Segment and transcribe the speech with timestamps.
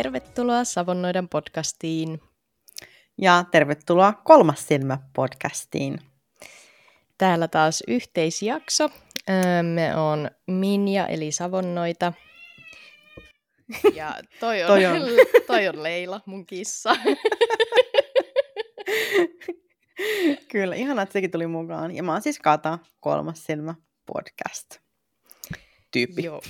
[0.00, 2.20] Tervetuloa Savonnoidan podcastiin.
[3.18, 5.98] Ja tervetuloa Kolmas silmä podcastiin.
[7.18, 8.90] Täällä taas yhteisjakso.
[9.62, 12.12] Me on Minja eli Savonnoita.
[13.94, 15.02] Ja toi on, toi on.
[15.46, 16.96] toi on Leila, mun kissa.
[20.52, 21.96] Kyllä, ihanaa, että sekin tuli mukaan.
[21.96, 23.74] Ja mä oon siis Kata, Kolmas silmä
[24.06, 24.78] podcast.
[25.90, 26.22] Tyyppi.
[26.22, 26.40] Joo.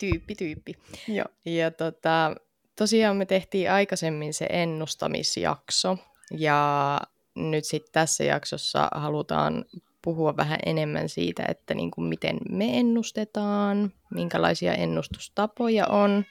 [0.00, 0.74] Tyyppi, tyyppi.
[1.08, 1.26] Joo.
[1.44, 2.34] Ja tota,
[2.76, 5.98] tosiaan me tehtiin aikaisemmin se ennustamisjakso,
[6.38, 7.00] ja
[7.34, 9.64] nyt sitten tässä jaksossa halutaan
[10.04, 16.24] puhua vähän enemmän siitä, että niin kuin miten me ennustetaan, minkälaisia ennustustapoja on.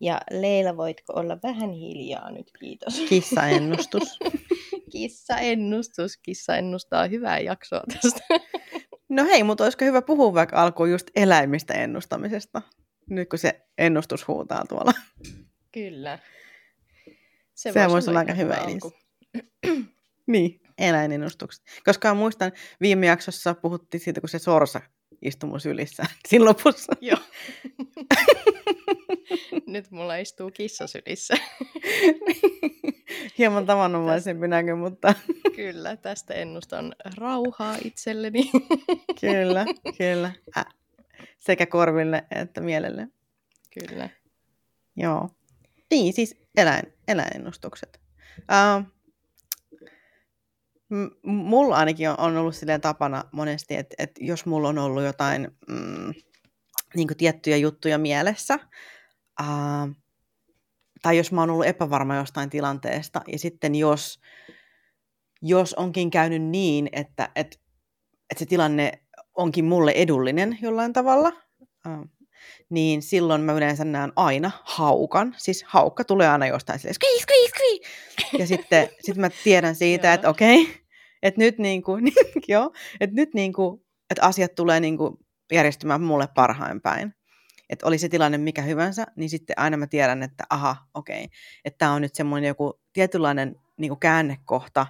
[0.00, 3.00] Ja Leila, voitko olla vähän hiljaa nyt, kiitos.
[3.08, 4.18] Kissaennustus.
[4.92, 6.16] Kissaennustus.
[6.16, 8.20] Kissa ennustaa hyvää jaksoa tästä.
[9.08, 12.62] No hei, mutta olisiko hyvä puhua vaikka alkuun just eläimistä ennustamisesta?
[13.10, 14.92] Nyt kun se ennustus huutaa tuolla.
[15.72, 16.18] Kyllä.
[17.54, 18.92] Se, se voisi olla aika hyvä alku.
[20.26, 21.64] niin, eläinennustukset.
[21.84, 24.80] Koska muistan, viime jaksossa puhuttiin siitä, kun se sorsa
[25.22, 26.92] istui mun sylissä siinä lopussa.
[27.00, 27.18] Joo.
[29.66, 31.34] Nyt mulla istuu kissa sylissä.
[33.38, 35.14] Hieman tavanomaisempi näkö, mutta...
[35.56, 38.50] Kyllä, tästä ennustan rauhaa itselleni.
[39.20, 39.66] kyllä,
[39.98, 40.32] kyllä.
[40.58, 40.66] Äh,
[41.38, 43.08] sekä korville että mielelle.
[43.80, 44.08] Kyllä.
[44.96, 45.28] Joo.
[45.90, 48.00] Niin, siis eläin, eläinennustukset.
[48.38, 48.84] Uh,
[50.88, 55.02] m- mulla ainakin on, on ollut silleen tapana monesti, että, että jos mulla on ollut
[55.02, 56.14] jotain mm,
[56.94, 58.58] niin tiettyjä juttuja mielessä,
[59.42, 59.94] uh,
[61.02, 64.20] tai jos mä oon ollut epävarma jostain tilanteesta, ja sitten jos,
[65.42, 67.56] jos onkin käynyt niin, että, että,
[68.30, 68.92] että se tilanne
[69.34, 71.32] onkin mulle edullinen jollain tavalla,
[71.86, 72.08] uh,
[72.70, 75.34] niin silloin mä yleensä näen aina haukan.
[75.38, 77.80] Siis haukka tulee aina jostain silleen, skii, skii, skii.
[78.40, 80.74] Ja sitten sit mä tiedän siitä, että okei, okay,
[81.22, 81.92] että nyt, niinku,
[82.48, 85.18] joo, että nyt niinku, että asiat tulee niinku
[85.52, 87.14] järjestymään mulle parhain päin.
[87.70, 91.36] Että oli se tilanne mikä hyvänsä, niin sitten aina mä tiedän, että aha, okei, okay,
[91.64, 94.86] että tämä on nyt semmoinen joku tietynlainen niinku käännekohta,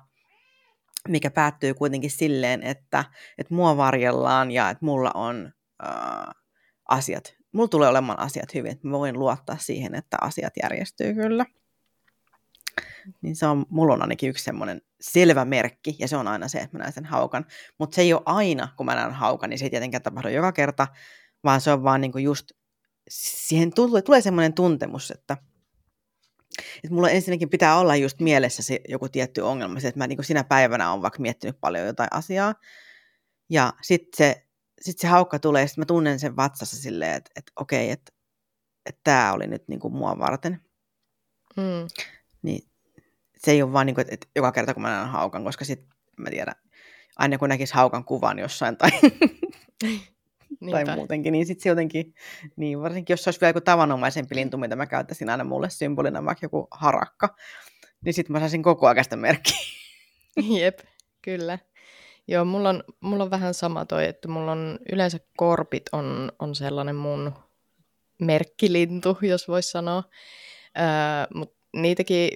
[1.09, 3.05] mikä päättyy kuitenkin silleen, että,
[3.39, 5.53] että mua varjellaan ja että mulla on
[5.85, 6.35] äh,
[6.89, 11.47] asiat mulla tulee olemaan asiat hyvin, että mä voin luottaa siihen, että asiat järjestyy kyllä.
[13.23, 16.59] Niin se on, mulla on ainakin yksi semmoinen selvä merkki, ja se on aina se,
[16.59, 17.47] että mä näen sen haukan.
[17.79, 20.53] Mutta se ei ole aina, kun mä näen haukan, niin se ei tietenkään tapahdu joka
[20.53, 20.87] kerta,
[21.45, 22.51] vaan se on vaan niinku just,
[23.09, 25.37] siihen tulee, tulee semmoinen tuntemus, että,
[26.59, 30.25] että mulla ensinnäkin pitää olla just mielessä se joku tietty ongelma, se, että mä niin
[30.25, 32.55] sinä päivänä on vaikka miettinyt paljon jotain asiaa,
[33.51, 34.49] ja sitten se
[34.81, 38.13] sitten se haukka tulee, ja sitten mä tunnen sen vatsassa silleen, että, että okei, että,
[38.87, 40.61] että tämä oli nyt niin kuin mua varten.
[41.57, 42.09] Mm.
[42.43, 42.69] Niin
[43.39, 45.65] se ei ole vaan niin kuin, että, että joka kerta kun mä näen haukan, koska
[45.65, 46.55] sitten mä tiedän,
[47.17, 48.91] aina kun näkisi haukan kuvan jossain tai,
[50.71, 52.15] tai muutenkin, niin sitten se jotenkin,
[52.57, 56.25] niin varsinkin jos se olisi vielä joku tavanomaisempi lintu, mitä mä käyttäisin aina mulle symbolina,
[56.25, 57.37] vaikka joku harakka,
[58.05, 59.59] niin sitten mä saisin koko ajan sitä merkkiä.
[60.61, 60.79] Jep,
[61.23, 61.59] kyllä.
[62.29, 66.55] Joo, mulla on, mulla on vähän sama toi, että mulla on yleensä korpit on, on
[66.55, 67.33] sellainen mun
[68.19, 70.03] merkkilintu, jos voisi sanoa.
[70.79, 70.85] Öö,
[71.35, 72.31] Mutta niitäkin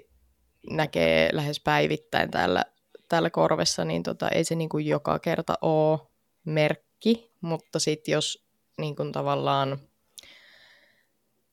[0.70, 2.64] näkee lähes päivittäin täällä,
[3.08, 6.00] täällä korvessa, niin tota, ei se niinku joka kerta ole
[6.44, 8.44] merkki, mutta sitten jos
[8.78, 9.78] niinku tavallaan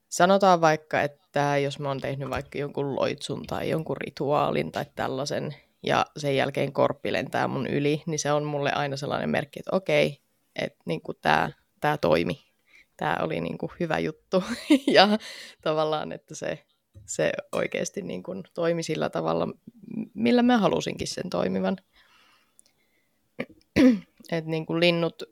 [0.10, 5.56] sanotaan vaikka, että jos mä oon tehnyt vaikka jonkun loitsun tai jonkun rituaalin tai tällaisen,
[5.84, 9.76] ja sen jälkeen korppi lentää mun yli, niin se on mulle aina sellainen merkki, että
[9.76, 10.22] okei,
[10.56, 11.52] että niin tämä
[11.82, 12.50] tää toimi.
[12.98, 14.44] Tämä oli niin kuin hyvä juttu.
[14.98, 15.08] ja
[15.62, 16.66] tavallaan, että se,
[17.06, 19.48] se oikeasti niin kuin toimi sillä tavalla,
[20.14, 21.78] millä mä halusinkin sen toimivan.
[24.32, 25.24] että niin kuin linnut,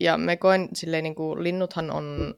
[0.00, 2.34] ja me koen silleen, niin kuin, linnuthan on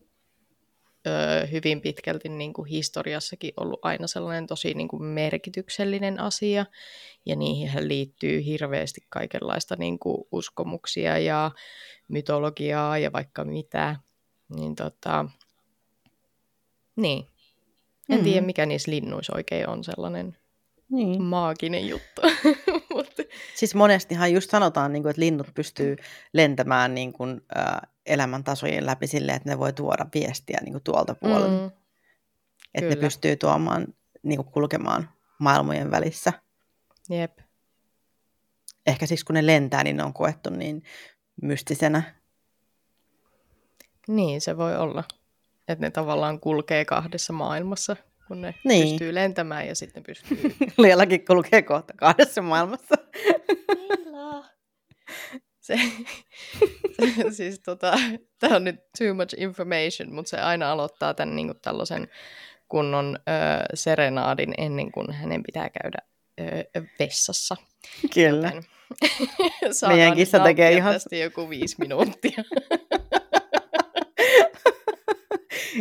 [1.06, 6.66] ö, hyvin pitkälti niin kuin historiassakin ollut aina sellainen tosi niin kuin merkityksellinen asia,
[7.26, 11.50] ja niihin liittyy hirveästi kaikenlaista niin kuin uskomuksia ja
[12.08, 13.96] mytologiaa ja vaikka mitä.
[14.56, 15.25] Niin tota,
[16.96, 17.19] niin.
[17.19, 18.25] En mm-hmm.
[18.25, 20.37] tiedä, mikä niissä linnuissa oikein on sellainen
[20.90, 21.22] niin.
[21.22, 22.22] maaginen juttu.
[23.55, 25.97] Siis monestihan just sanotaan, niin kuin, että linnut pystyy
[26.32, 31.15] lentämään niin kuin, äh, elämäntasojen läpi silleen, että ne voi tuoda viestiä niin kuin tuolta
[31.15, 31.62] puolelta.
[31.62, 31.70] Mm.
[32.75, 33.87] Että ne pystyy tuomaan,
[34.23, 36.32] niin kuin kulkemaan maailmojen välissä.
[37.11, 37.38] Jep.
[38.87, 40.82] Ehkä siksi kun ne lentää, niin ne on koettu niin
[41.43, 42.03] mystisenä.
[44.09, 45.05] Niin, se voi olla.
[45.69, 47.97] Että ne tavallaan kulkee kahdessa maailmassa
[48.29, 48.88] kun ne Niin.
[48.88, 50.38] pystyy lentämään ja sitten pystyy...
[50.79, 52.94] Liellakin lukee kohta kahdessa maailmassa.
[55.69, 55.81] Se,
[56.97, 57.99] se, siis tota,
[58.38, 62.09] tämä on nyt too much information, mutta se aina aloittaa tämän niin kuin tällaisen
[62.69, 63.31] kunnon ö,
[63.75, 65.99] serenaadin ennen kuin hänen pitää käydä
[66.41, 66.44] ö,
[66.99, 67.56] vessassa.
[68.15, 68.47] Kyllä.
[68.47, 68.65] Joten
[69.88, 72.44] Meidän kissa tekee ihan- tästä joku viisi minuuttia.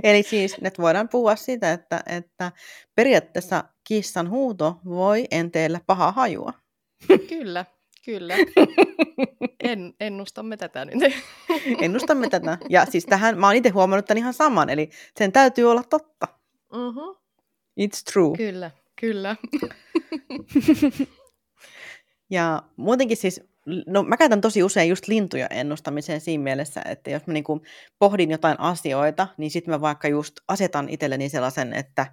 [0.04, 2.52] Eli siis nyt voidaan puhua siitä, että, että
[2.96, 6.54] periaatteessa kissan huuto voi enteellä paha hajua.
[7.30, 7.66] kyllä,
[8.08, 8.36] kyllä.
[9.64, 11.14] En, ennustamme tätä nyt.
[11.82, 12.58] Ennustamme tätä.
[12.70, 16.28] Ja siis tähän, mä oon itse huomannut tämän ihan saman, eli sen täytyy olla totta.
[16.74, 17.18] uh-huh.
[17.80, 18.38] It's true.
[18.38, 19.36] Kyllä, kyllä.
[22.30, 23.42] Ja muutenkin siis,
[23.86, 27.62] no mä käytän tosi usein just lintuja ennustamiseen siinä mielessä, että jos mä niinku
[28.00, 32.08] pohdin jotain asioita, niin sitten mä vaikka just asetan itselleni sellaisen, että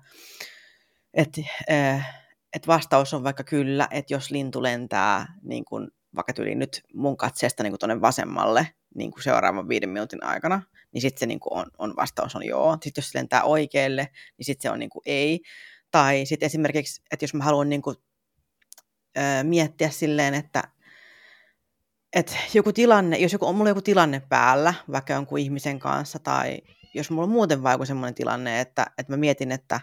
[1.15, 1.41] et,
[1.71, 2.24] äh,
[2.55, 7.17] et vastaus on vaikka kyllä, että jos lintu lentää niin kun, vaikka tyyliin nyt mun
[7.17, 10.63] katseesta niin tuonne vasemmalle niin kuin seuraavan viiden minuutin aikana,
[10.93, 12.73] niin sitten se niin on, on, vastaus on joo.
[12.73, 14.09] Sitten jos se lentää oikealle,
[14.39, 15.41] niin sitten se on niin kuin ei.
[15.91, 17.97] Tai sitten esimerkiksi, että jos mä haluan niin kuin,
[19.19, 20.63] ö, miettiä silleen, että
[22.13, 26.59] et joku tilanne, jos joku, on mulla joku tilanne päällä, vaikka jonkun ihmisen kanssa, tai
[26.95, 29.81] jos mulla on muuten vaikka semmoinen tilanne, että, että mä mietin, että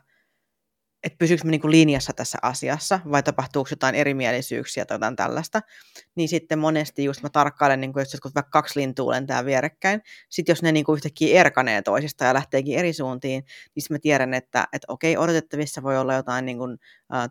[1.04, 5.62] että pysyykö mä niinku linjassa tässä asiassa, vai tapahtuuko jotain erimielisyyksiä tai jotain tällaista,
[6.16, 10.52] niin sitten monesti just mä tarkkailen, niin jos jotkut vaikka kaksi lintua lentää vierekkäin, sitten
[10.54, 13.44] jos ne niinku yhtäkkiä erkanee toisista ja lähteekin eri suuntiin,
[13.76, 16.78] niin mä tiedän, että, että okei, odotettavissa voi olla jotain niin kuin,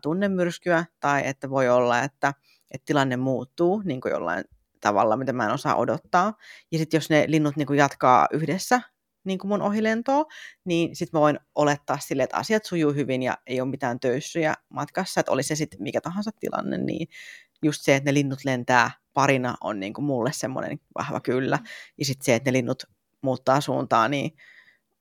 [0.01, 2.33] tunnemyrskyä, tai että voi olla, että,
[2.71, 4.43] että tilanne muuttuu niin kuin jollain
[4.81, 6.33] tavalla, mitä mä en osaa odottaa.
[6.71, 8.81] Ja sitten jos ne linnut niin kuin jatkaa yhdessä
[9.23, 10.25] niin kuin mun ohilentoa,
[10.65, 14.53] niin sitten mä voin olettaa sille, että asiat sujuu hyvin ja ei ole mitään töyssyjä
[14.69, 17.07] matkassa, että oli se sitten mikä tahansa tilanne, niin
[17.63, 21.59] just se, että ne linnut lentää parina on niin kuin mulle semmoinen vahva kyllä.
[21.97, 22.83] Ja sitten se, että ne linnut
[23.21, 24.31] muuttaa suuntaa, niin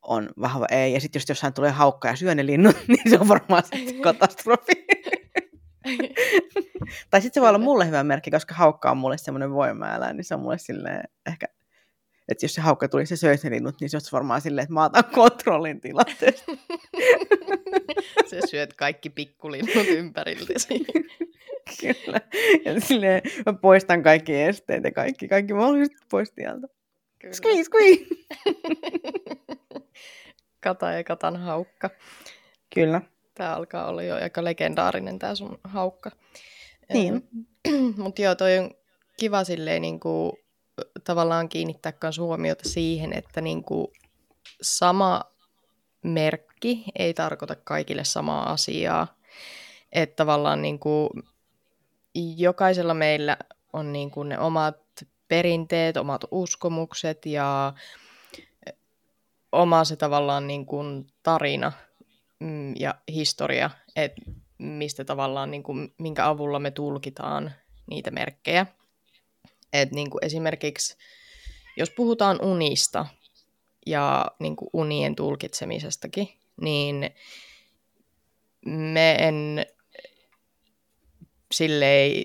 [0.03, 0.93] on vahva ei.
[0.93, 4.01] Ja sitten jos jossain tulee haukka ja syö ne linnut, niin se on varmaan sitten
[4.09, 4.73] katastrofi.
[7.11, 10.25] tai sitten se voi olla mulle hyvä merkki, koska haukka on mulle semmoinen voimaeläin, niin
[10.25, 11.47] se on mulle silleen ehkä,
[12.31, 14.75] että jos se haukka tuli, se söisi ne linnut, niin se olisi varmaan silleen, että
[14.75, 16.53] mä otan kontrollin tilanteesta.
[18.27, 20.87] Se syöt kaikki pikkulinnut ympäriltäsi.
[21.81, 22.21] Kyllä.
[22.65, 26.69] Ja silleen mä poistan kaikki esteet ja kaikki, kaikki mahdolliset pois tieltä.
[27.19, 27.35] Kyllä.
[27.35, 28.05] Squeeze, squeeze.
[30.65, 31.91] Kata ja katan haukka.
[32.75, 33.03] Kyllä.
[33.35, 36.11] Tämä alkaa olla jo aika legendaarinen tämä sun haukka.
[36.93, 37.29] Niin.
[38.03, 38.71] Mutta joo, toi on
[39.21, 40.33] kiva silleen niin kuin,
[41.05, 43.89] tavallaan kiinnittää myös huomiota siihen, että niin kuin,
[44.63, 45.23] sama
[46.03, 49.07] merkki ei tarkoita kaikille samaa asiaa.
[49.93, 51.11] Että tavallaan niin kuin,
[52.37, 53.37] jokaisella meillä
[53.73, 54.77] on niin kuin ne omat
[55.29, 57.73] perinteet, omat uskomukset ja
[59.53, 61.73] oma se tavallaan niin kuin tarina
[62.41, 64.23] mm, ja historia, että
[64.59, 67.53] mistä tavallaan, niin kuin, minkä avulla me tulkitaan
[67.87, 68.67] niitä merkkejä.
[69.73, 70.97] Et niin kuin esimerkiksi,
[71.77, 73.07] jos puhutaan unista
[73.87, 76.29] ja niin kuin unien tulkitsemisestakin,
[76.61, 77.11] niin
[78.67, 79.67] me en
[81.55, 82.25] silleen,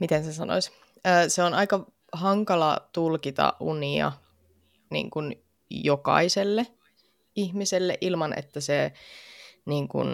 [0.00, 0.72] miten se sanoisi,
[1.28, 4.12] se on aika hankala tulkita unia
[4.90, 6.66] niin kuin jokaiselle
[7.36, 8.92] ihmiselle ilman, että se
[9.66, 10.08] niin kuin,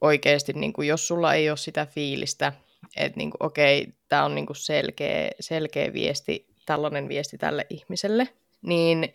[0.00, 2.52] oikeasti, niin kuin, jos sulla ei ole sitä fiilistä,
[2.96, 8.28] että niin okei, tämä on niin kuin selkeä, selkeä viesti, tällainen viesti tälle ihmiselle,
[8.62, 9.14] niin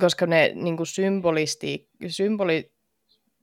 [0.00, 2.72] koska ne niin kuin symbolisti, symboli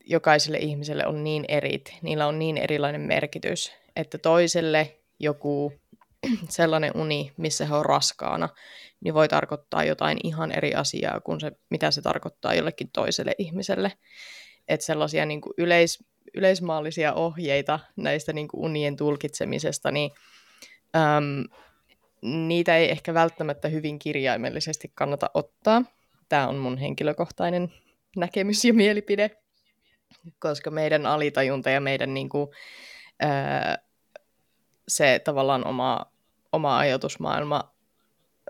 [0.05, 5.73] jokaiselle ihmiselle on niin erit, niillä on niin erilainen merkitys, että toiselle joku
[6.49, 8.49] sellainen uni, missä he on raskaana,
[8.99, 13.91] niin voi tarkoittaa jotain ihan eri asiaa kuin se, mitä se tarkoittaa jollekin toiselle ihmiselle.
[14.67, 16.03] Että sellaisia niin kuin yleis,
[16.37, 20.11] yleismaallisia ohjeita näistä niin kuin unien tulkitsemisesta, niin
[20.95, 21.43] äm,
[22.21, 25.83] niitä ei ehkä välttämättä hyvin kirjaimellisesti kannata ottaa.
[26.29, 27.73] Tämä on mun henkilökohtainen
[28.15, 29.31] näkemys ja mielipide,
[30.39, 32.49] koska meidän alitajunta ja meidän niin kuin,
[33.19, 33.77] ää,
[34.87, 36.05] se tavallaan oma,
[36.51, 37.73] oma ajatusmaailma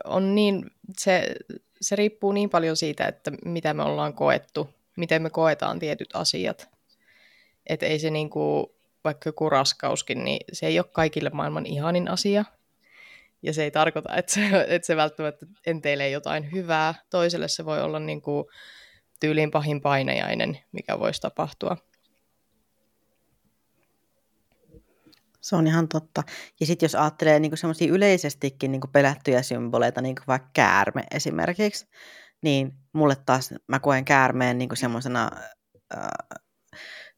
[0.06, 1.36] on niin, se,
[1.82, 6.77] se riippuu niin paljon siitä, että mitä me ollaan koettu, miten me koetaan tietyt asiat.
[7.70, 8.68] Että ei se niin kuin,
[9.04, 12.46] vaikka joku raskauskin, niin se ei ole kaikille maailman ihanin asia.
[13.42, 16.96] Ja se ei tarkoita, että se, että se välttämättä enteilee jotain hyvää.
[17.10, 18.46] Toiselle se voi olla niin kuin
[19.20, 21.78] tyyliin pahin painajainen, mikä voisi tapahtua.
[25.42, 26.24] Se on ihan totta.
[26.60, 31.88] Ja sitten jos ajattelee niin semmoisia yleisestikin niin pelättyjä symboleita, niin kuin vaikka käärme esimerkiksi,
[32.42, 35.32] niin mulle taas mä koen käärmeen niin semmoisena
[35.98, 36.08] äh,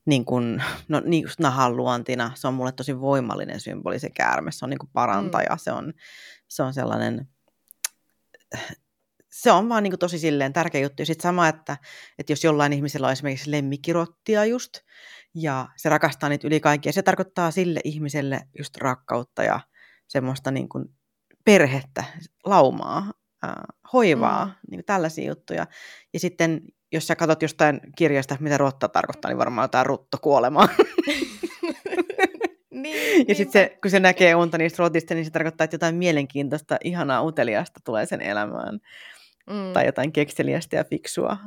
[0.05, 2.31] niin kuin, no, niin just nahan luontina.
[2.35, 4.51] Se on mulle tosi voimallinen symboli se käärme.
[4.51, 5.55] Se on niin kuin parantaja.
[5.55, 5.59] Mm.
[5.59, 5.93] Se, on,
[6.47, 7.27] se on sellainen,
[9.31, 11.01] se on vaan niin kuin tosi silleen tärkeä juttu.
[11.01, 11.77] Ja sitten sama, että,
[12.19, 14.73] että jos jollain ihmisellä on esimerkiksi lemmikkirottia just,
[15.35, 19.59] ja se rakastaa niitä yli kaikkia, se tarkoittaa sille ihmiselle just rakkautta ja
[20.07, 20.85] semmoista niin kuin
[21.45, 22.03] perhettä,
[22.45, 23.13] laumaa,
[23.45, 23.53] äh,
[23.93, 24.53] hoivaa, mm.
[24.69, 25.67] niin tällaisia juttuja.
[26.13, 30.69] Ja sitten jos sä katsot jostain kirjasta, mitä rotta tarkoittaa, niin varmaan jotain ruttokuolemaa.
[32.71, 35.95] niin, ja sitten se, kun se näkee unta niistä rotista, niin se tarkoittaa, että jotain
[35.95, 38.79] mielenkiintoista, ihanaa, uteliasta tulee sen elämään.
[39.49, 39.73] Mm.
[39.73, 41.37] Tai jotain kekseliästä ja fiksua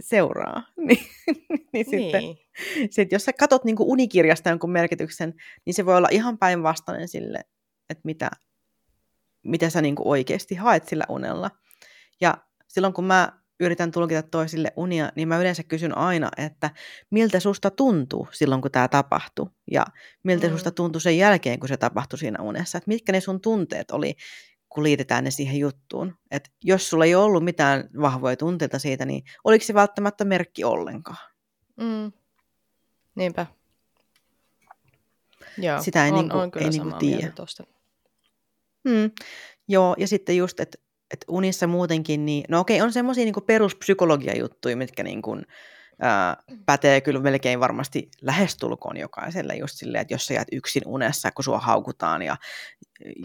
[0.00, 0.62] seuraa.
[0.86, 1.06] niin,
[1.72, 2.38] niin, sitten, niin.
[2.90, 5.34] Sit, jos sä katot niin unikirjasta jonkun merkityksen,
[5.66, 7.40] niin se voi olla ihan päinvastainen sille,
[7.90, 8.30] että mitä,
[9.42, 11.50] mitä sä niin oikeasti haet sillä unella.
[12.20, 16.70] Ja silloin kun mä yritän tulkita toisille unia, niin mä yleensä kysyn aina, että
[17.10, 19.86] miltä susta tuntuu silloin, kun tämä tapahtuu, ja
[20.22, 20.52] miltä mm.
[20.52, 24.14] susta tuntuu sen jälkeen, kun se tapahtui siinä unessa, että mitkä ne sun tunteet oli,
[24.68, 26.14] kun liitetään ne siihen juttuun.
[26.30, 31.28] Et jos sulla ei ollut mitään vahvoja tunteita siitä, niin oliko se välttämättä merkki ollenkaan?
[31.76, 32.12] Mm.
[33.14, 33.46] Niinpä.
[35.58, 37.32] Joo, Sitä ei, on, niinku, on kyllä ei niinku tiedä.
[38.84, 39.10] Mm.
[39.68, 40.78] Joo, ja sitten just, että
[41.10, 45.36] et unissa muutenkin, niin no okei, on semmoisia niinku peruspsykologiajuttuja, mitkä niinku,
[46.00, 46.36] ää,
[46.66, 51.44] pätee kyllä melkein varmasti lähestulkoon jokaiselle just silleen, että jos sä jäät yksin unessa, kun
[51.44, 52.36] sua haukutaan ja,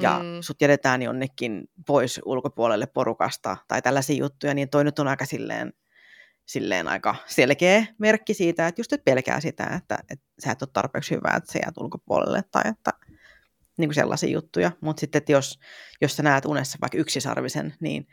[0.01, 0.41] ja mm.
[0.41, 5.73] sut jätetään jonnekin pois ulkopuolelle porukasta tai tällaisia juttuja, niin toi nyt on aika silleen,
[6.45, 10.69] silleen aika selkeä merkki siitä, että just et pelkää sitä, että, että sä et ole
[10.73, 12.91] tarpeeksi hyvä, että sä jäät ulkopuolelle tai että
[13.77, 14.71] niin kuin sellaisia juttuja.
[14.81, 15.59] Mutta sitten, että jos,
[16.01, 18.07] jos sä näet unessa vaikka yksisarvisen, niin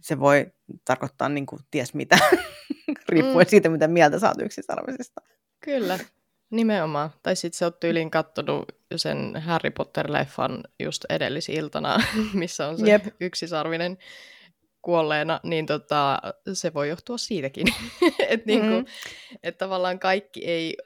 [0.00, 0.52] se voi
[0.84, 2.18] tarkoittaa niin kuin ties mitä,
[3.08, 3.50] riippuen mm.
[3.50, 5.20] siitä, mitä mieltä sä oot yksisarvisesta.
[5.64, 5.98] Kyllä,
[6.50, 7.10] nimenomaan.
[7.22, 8.64] Tai sitten sä oot tyyliin kattonut
[8.96, 12.02] sen Harry Potter-leffan just edellisiltana,
[12.34, 13.06] missä on se Jep.
[13.20, 13.98] yksisarvinen
[14.82, 16.18] kuolleena, niin tota,
[16.52, 17.66] se voi johtua siitäkin.
[18.28, 19.38] että niinku, mm-hmm.
[19.42, 20.76] et tavallaan kaikki ei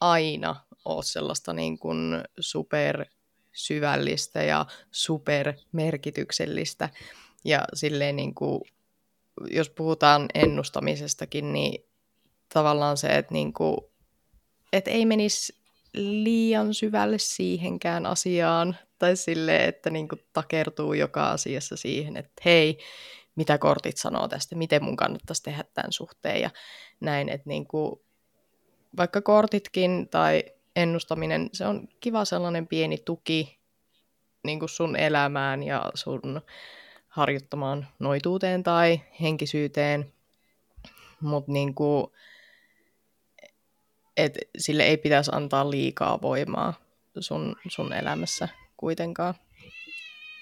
[0.00, 3.06] aina ole sellaista niin kuin super
[3.52, 6.88] syvällistä ja supermerkityksellistä.
[7.44, 8.60] Ja silleen niin kuin,
[9.50, 11.84] jos puhutaan ennustamisestakin, niin
[12.52, 13.76] tavallaan se, että, niin kuin,
[14.72, 15.56] että ei menisi
[15.94, 22.78] liian syvälle siihenkään asiaan, tai sille, että niin kuin takertuu joka asiassa siihen, että hei,
[23.36, 26.50] mitä kortit sanoo tästä, miten mun kannattaisi tehdä tämän suhteen ja
[27.00, 28.00] näin, että niin kuin,
[28.96, 30.44] vaikka kortitkin tai
[30.76, 33.58] ennustaminen, se on kiva sellainen pieni tuki
[34.44, 36.40] niin kuin sun elämään ja sun
[37.08, 40.12] harjoittamaan noituuteen tai henkisyyteen,
[41.20, 42.06] mutta niin kuin,
[44.16, 46.74] et sille ei pitäisi antaa liikaa voimaa
[47.20, 49.34] sun, sun elämässä kuitenkaan.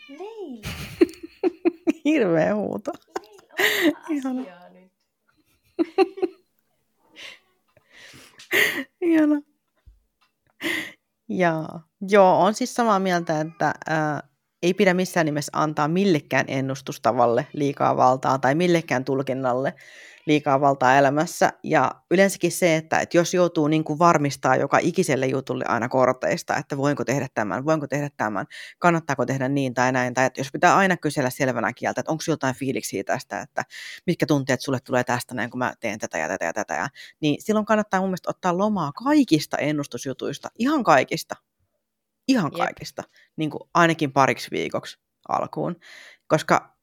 [0.09, 0.69] Leila.
[2.05, 2.93] Hirveä huuto.
[4.11, 4.43] Ihana.
[9.01, 9.50] Ihana.
[11.29, 11.89] Jaa.
[12.09, 14.23] Joo, on siis samaa mieltä, että ää,
[14.63, 19.75] ei pidä missään nimessä antaa millekään ennustustavalle liikaa valtaa tai millekään tulkinnalle
[20.27, 21.53] liikaa valtaa elämässä.
[21.63, 26.57] Ja yleensäkin se, että, että jos joutuu niin kuin varmistaa joka ikiselle jutulle aina korteista,
[26.57, 28.47] että voinko tehdä tämän, voinko tehdä tämän,
[28.79, 32.23] kannattaako tehdä niin tai näin, tai että jos pitää aina kysellä selvänä kieltä, että onko
[32.29, 33.65] jotain fiiliksiä tästä, että
[34.07, 36.89] mitkä tunteet sulle tulee tästä näin, kun mä teen tätä ja tätä ja tätä, ja,
[37.21, 41.35] niin silloin kannattaa mun mielestä ottaa lomaa kaikista ennustusjutuista, ihan kaikista,
[42.31, 43.03] ihan kaikista,
[43.37, 45.77] niin kuin ainakin pariksi viikoksi alkuun,
[46.27, 46.77] koska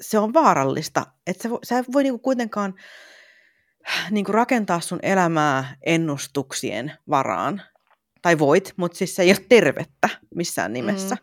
[0.00, 2.74] se on vaarallista, että sä, sä et voi niinku kuitenkaan
[4.10, 7.62] niinku rakentaa sun elämää ennustuksien varaan.
[8.22, 11.14] Tai voit, mutta siis se ei ole tervettä missään nimessä.
[11.14, 11.20] Mm.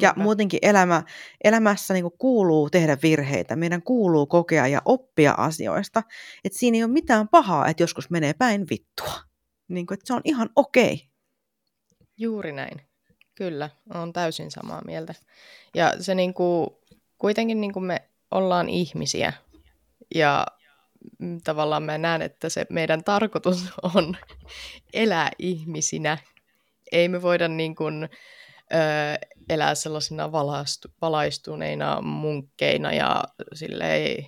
[0.00, 0.22] Ja Niinpä.
[0.22, 1.02] muutenkin elämä,
[1.44, 3.56] elämässä niinku kuuluu tehdä virheitä.
[3.56, 6.02] Meidän kuuluu kokea ja oppia asioista.
[6.44, 9.14] Että siinä ei ole mitään pahaa, että joskus menee päin vittua.
[9.68, 10.94] Niinku, että se on ihan okei.
[10.94, 11.13] Okay.
[12.16, 12.80] Juuri näin.
[13.34, 15.14] Kyllä, on täysin samaa mieltä.
[15.74, 16.78] Ja se niinku,
[17.18, 19.32] kuitenkin niin kuin me ollaan ihmisiä
[20.14, 20.46] ja
[21.44, 24.16] tavallaan mä näen, että se meidän tarkoitus on
[24.92, 26.18] elää ihmisinä.
[26.92, 28.08] Ei me voida niin kuin,
[29.48, 34.26] elää sellaisina valaistu, valaistuneina munkkeina ja silleen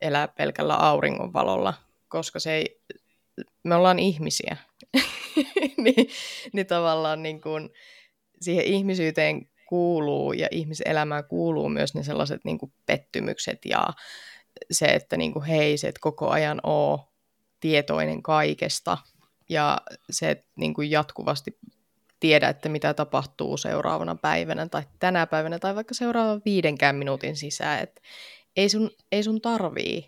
[0.00, 1.74] elää pelkällä auringonvalolla,
[2.08, 2.80] koska se ei,
[3.64, 4.56] me ollaan ihmisiä.
[5.84, 6.08] niin,
[6.52, 7.70] niin tavallaan niin kuin
[8.40, 13.88] siihen ihmisyyteen kuuluu ja ihmiselämään kuuluu myös ne sellaiset niin kuin pettymykset ja
[14.70, 17.12] se, että niin kuin, hei, se et koko ajan oo
[17.60, 18.98] tietoinen kaikesta
[19.48, 19.80] ja
[20.10, 21.58] se, että niin kuin jatkuvasti
[22.20, 27.82] tiedä, että mitä tapahtuu seuraavana päivänä tai tänä päivänä tai vaikka seuraavan viidenkään minuutin sisään.
[27.82, 28.00] Et
[28.56, 30.06] ei, sun, ei sun tarvii.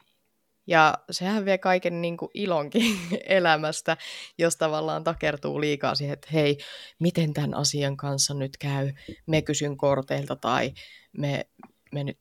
[0.70, 2.96] Ja sehän vie kaiken niin kuin ilonkin
[3.26, 3.96] elämästä,
[4.38, 6.58] jos tavallaan takertuu liikaa siihen, että hei,
[6.98, 8.92] miten tämän asian kanssa nyt käy,
[9.26, 10.72] me kysyn korteilta tai
[11.12, 11.46] me,
[11.92, 12.18] me nyt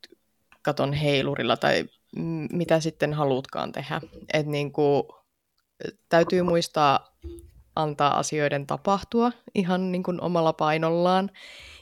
[0.62, 1.86] katon heilurilla tai
[2.52, 4.02] mitä sitten haluutkaan tehdä.
[4.34, 5.04] Et niin kuin,
[6.10, 7.18] täytyy muistaa
[7.76, 11.32] antaa asioiden tapahtua ihan niin kuin omalla painollaan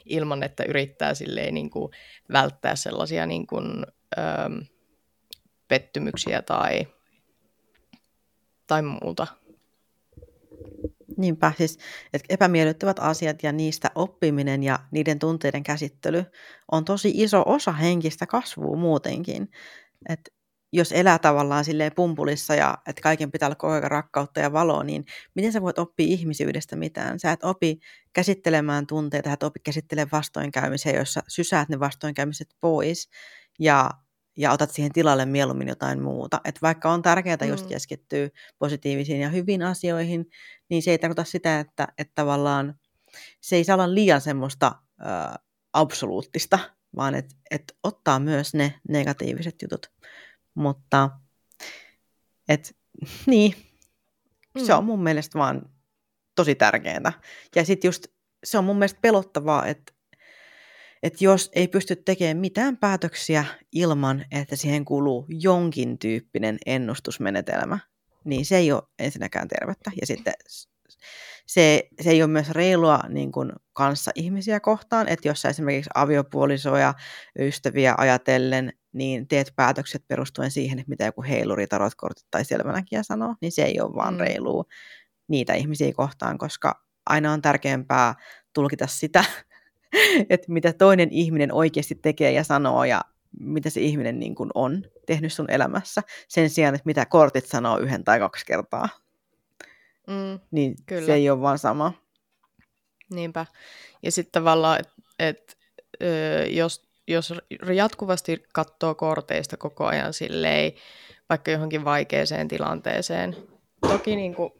[0.04, 1.92] ilman, että yrittää silleen niin kuin
[2.32, 3.86] välttää sellaisia niin kuin,
[4.18, 4.24] öö,
[5.68, 6.86] pettymyksiä tai,
[8.66, 9.26] tai muuta.
[11.16, 11.78] Niinpä, siis
[12.12, 16.24] että epämiellyttävät asiat ja niistä oppiminen ja niiden tunteiden käsittely
[16.72, 19.48] on tosi iso osa henkistä kasvua muutenkin.
[20.08, 20.20] Et
[20.72, 24.84] jos elää tavallaan silleen pumpulissa ja että kaiken pitää olla koko ajan rakkautta ja valoa,
[24.84, 27.20] niin miten sä voit oppia ihmisyydestä mitään?
[27.20, 27.78] Sä et opi
[28.12, 33.08] käsittelemään tunteita, et opi käsittelemään vastoinkäymisiä, joissa sysäät ne vastoinkäymiset pois
[33.58, 33.90] ja,
[34.38, 36.40] ja otat siihen tilalle mieluummin jotain muuta.
[36.44, 37.48] Et vaikka on tärkeää mm.
[37.48, 38.28] just keskittyä
[38.58, 40.30] positiivisiin ja hyviin asioihin,
[40.68, 42.74] niin se ei tarkoita sitä, että, että tavallaan
[43.40, 45.34] se ei saa olla liian semmoista äh,
[45.72, 46.58] absoluuttista,
[46.96, 49.92] vaan että et ottaa myös ne negatiiviset jutut.
[50.54, 51.10] Mutta
[52.48, 52.76] et,
[53.26, 53.54] niin,
[54.54, 54.64] mm.
[54.64, 55.62] se on mun mielestä vaan
[56.34, 57.12] tosi tärkeää.
[57.56, 58.06] Ja sitten just
[58.44, 59.92] se on mun mielestä pelottavaa, että
[61.02, 67.78] että jos ei pysty tekemään mitään päätöksiä ilman, että siihen kuluu jonkin tyyppinen ennustusmenetelmä,
[68.24, 69.90] niin se ei ole ensinnäkään tervettä.
[70.00, 70.34] Ja sitten
[71.46, 75.90] se, se ei ole myös reilua niin kuin kanssa ihmisiä kohtaan, että jos sä esimerkiksi
[75.94, 76.94] aviopuolisoja,
[77.38, 83.34] ystäviä ajatellen, niin teet päätökset perustuen siihen, että mitä joku heiluri, tarotkortti tai selvänäkijä sanoo,
[83.40, 84.20] niin se ei ole vaan mm.
[84.20, 84.64] reilua
[85.28, 88.14] niitä ihmisiä kohtaan, koska aina on tärkeämpää
[88.54, 89.24] tulkita sitä,
[90.30, 93.00] että mitä toinen ihminen oikeasti tekee ja sanoo ja
[93.40, 97.78] mitä se ihminen niin kuin on tehnyt sun elämässä, sen sijaan, että mitä kortit sanoo
[97.78, 98.88] yhden tai kaksi kertaa.
[100.06, 101.06] Mm, niin kyllä.
[101.06, 101.92] se ei ole vaan sama.
[103.10, 103.46] Niinpä.
[104.02, 105.58] Ja sitten tavallaan, että et,
[106.50, 107.34] jos, jos
[107.74, 110.72] jatkuvasti katsoo korteista koko ajan silleen,
[111.28, 113.36] vaikka johonkin vaikeeseen tilanteeseen,
[113.80, 114.52] toki niin kuin,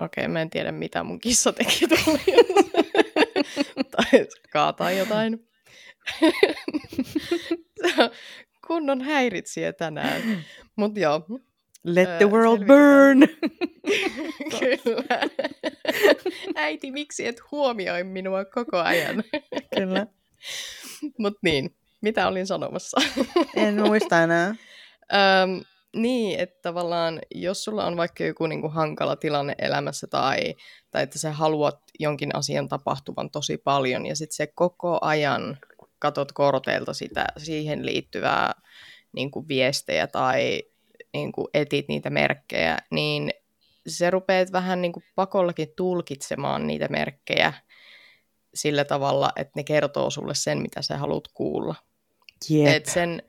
[0.00, 1.86] okei, okay, mä en tiedä mitä mun kissa teki
[3.96, 5.48] tai kaataa jotain.
[8.66, 10.22] Kunnon häiritsijä tänään.
[10.76, 11.26] Mutta joo,
[11.84, 13.20] Let the world burn!
[14.60, 15.20] Kyllä.
[16.54, 19.24] Äiti, miksi et huomioi minua koko ajan?
[19.76, 20.06] Kyllä.
[21.18, 23.00] Mut niin, mitä olin sanomassa?
[23.56, 24.48] en muista enää.
[24.48, 25.64] Öm,
[25.96, 30.54] niin, että tavallaan jos sulla on vaikka joku niinku hankala tilanne elämässä tai,
[30.90, 35.58] tai että sä haluat jonkin asian tapahtuvan tosi paljon ja sitten se koko ajan
[35.98, 38.52] katot korteilta sitä, siihen liittyvää
[39.12, 40.62] niin kuin viestejä tai
[41.12, 43.32] niin kuin etit niitä merkkejä, niin
[43.86, 47.52] se rupeat vähän niin kuin pakollakin tulkitsemaan niitä merkkejä
[48.54, 51.74] sillä tavalla, että ne kertoo sulle sen, mitä sä haluat kuulla.
[52.50, 52.68] Yep.
[52.68, 53.22] Et sen,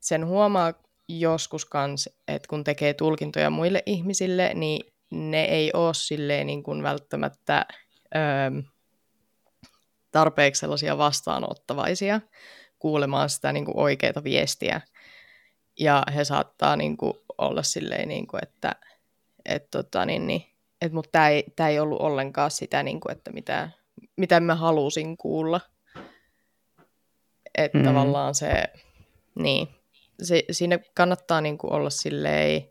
[0.00, 0.74] sen huomaa
[1.08, 6.82] joskus kans, että kun tekee tulkintoja muille ihmisille, niin ne ei ole silleen niin kuin
[6.82, 7.66] välttämättä
[8.14, 8.62] öö,
[10.10, 12.20] tarpeeksi sellaisia vastaanottavaisia
[12.78, 14.80] kuulemaan sitä niin kuin oikeaa viestiä.
[15.80, 18.74] Ja he saattaa niin kuin, olla silleen, niin kuin, että
[19.44, 20.44] et, tota, niin, niin,
[20.80, 23.70] et, mutta tämä ei, tää ei ollut ollenkaan sitä, niin kuin, että mitä,
[24.16, 25.60] mitä mä halusin kuulla.
[27.58, 27.84] Että mm.
[27.84, 28.64] tavallaan se,
[29.34, 29.68] niin,
[30.22, 32.68] se, siinä kannattaa niin kuin, olla silleen,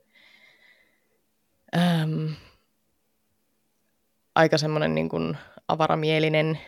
[1.78, 2.36] äm,
[4.36, 6.60] aika semmoinen niin kuin, avaramielinen,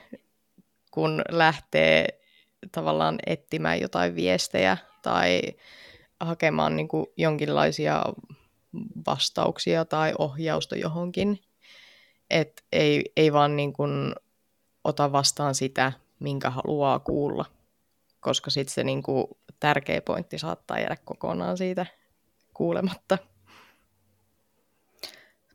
[0.92, 2.20] kun lähtee
[2.72, 5.42] tavallaan etsimään jotain viestejä tai
[6.20, 8.04] hakemaan niin kuin jonkinlaisia
[9.08, 11.40] vastauksia tai ohjausta johonkin.
[12.30, 14.16] Et ei, ei vaan niin kuin
[14.84, 17.46] ota vastaan sitä, minkä haluaa kuulla,
[18.20, 19.26] koska sitten se niin kuin
[19.60, 21.86] tärkeä pointti saattaa jäädä kokonaan siitä
[22.54, 23.18] kuulematta.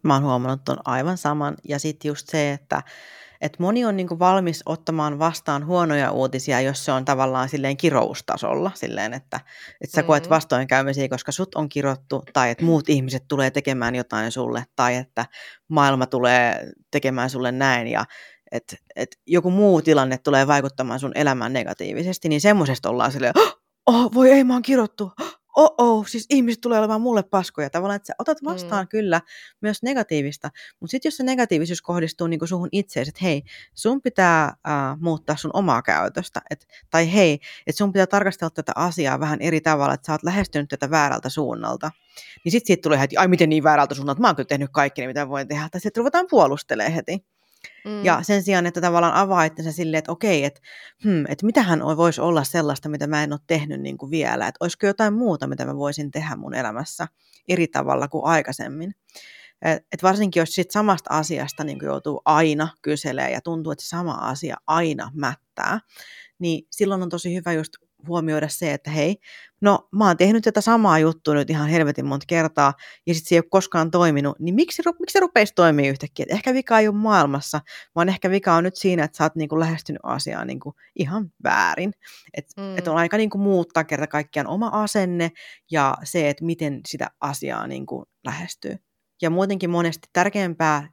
[0.03, 1.57] Mä oon huomannut ton aivan saman.
[1.69, 2.83] Ja sitten just se, että
[3.41, 7.77] että moni on niin kuin valmis ottamaan vastaan huonoja uutisia, jos se on tavallaan silleen
[7.77, 9.41] kiroustasolla, silleen, että,
[9.81, 10.07] että sä mm.
[10.07, 14.97] koet vastoinkäymisiä, koska sut on kirottu, tai että muut ihmiset tulee tekemään jotain sulle, tai
[14.97, 15.27] että
[15.69, 18.05] maailma tulee tekemään sulle näin, ja
[18.53, 23.64] että et joku muu tilanne tulee vaikuttamaan sun elämään negatiivisesti, niin semmoisesta ollaan silleen, oh,
[23.87, 25.13] voi ei, mä oon kirottu,
[25.57, 27.71] oh, oh siis ihmiset tulee olemaan mulle paskoja.
[27.71, 28.51] Tavallaan, että sä otat mm.
[28.51, 28.89] vastaan mm.
[28.89, 29.21] kyllä
[29.61, 33.43] myös negatiivista, mutta sitten jos se negatiivisuus kohdistuu niin suhun itseesi, että hei,
[33.75, 34.55] sun pitää äh,
[35.01, 39.61] muuttaa sun omaa käytöstä, et, tai hei, että sun pitää tarkastella tätä asiaa vähän eri
[39.61, 41.91] tavalla, että sä oot lähestynyt tätä väärältä suunnalta,
[42.45, 45.07] niin sitten siitä tulee heti, ai miten niin väärältä suunnalta, mä oon kyllä tehnyt kaikki,
[45.07, 47.34] mitä voin tehdä, tai sitten ruvetaan puolustelemaan heti.
[47.85, 48.05] Mm.
[48.05, 50.61] Ja sen sijaan, että tavallaan avaa itsensä silleen, että okei, että,
[51.05, 54.59] hmm, että mitähän voisi olla sellaista, mitä mä en ole tehnyt niin kuin vielä, että
[54.61, 57.09] olisiko jotain muuta, mitä mä voisin tehdä mun elämässä
[57.49, 58.95] eri tavalla kuin aikaisemmin.
[59.63, 64.13] Et, et varsinkin jos sit samasta asiasta niin joutuu aina kyselemään ja tuntuu, että sama
[64.13, 65.81] asia aina mättää,
[66.39, 67.73] niin silloin on tosi hyvä just
[68.09, 69.17] huomioida se, että hei,
[69.61, 72.75] no mä oon tehnyt tätä samaa juttua nyt ihan helvetin monta kertaa,
[73.07, 76.27] ja sitten se ei ole koskaan toiminut, niin miksi, miksi se rupeisi toimia yhtäkkiä?
[76.29, 77.61] Et ehkä vika ei ole maailmassa,
[77.95, 81.93] vaan ehkä vika on nyt siinä, että sä oot niinku lähestynyt asiaa niinku ihan väärin.
[82.35, 82.79] Että mm.
[82.79, 85.31] et on aika niinku muuttaa kerta kaikkiaan oma asenne
[85.71, 88.77] ja se, että miten sitä asiaa niinku lähestyy.
[89.23, 90.89] Ja muutenkin monesti tärkeämpää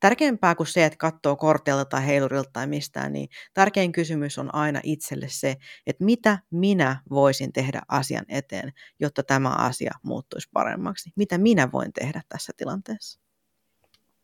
[0.00, 4.80] tärkeämpää kuin se, että katsoo korteilta tai heilurilta tai mistään, niin tärkein kysymys on aina
[4.82, 5.56] itselle se,
[5.86, 11.10] että mitä minä voisin tehdä asian eteen, jotta tämä asia muuttuisi paremmaksi.
[11.16, 13.20] Mitä minä voin tehdä tässä tilanteessa?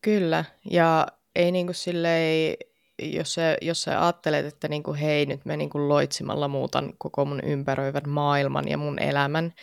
[0.01, 2.55] Kyllä, ja ei niin kuin silleen,
[3.01, 6.93] jos sä, jos sä ajattelet, että niin kuin, hei, nyt me niin kuin loitsimalla muutan
[6.97, 9.53] koko mun ympäröivän maailman ja mun elämän,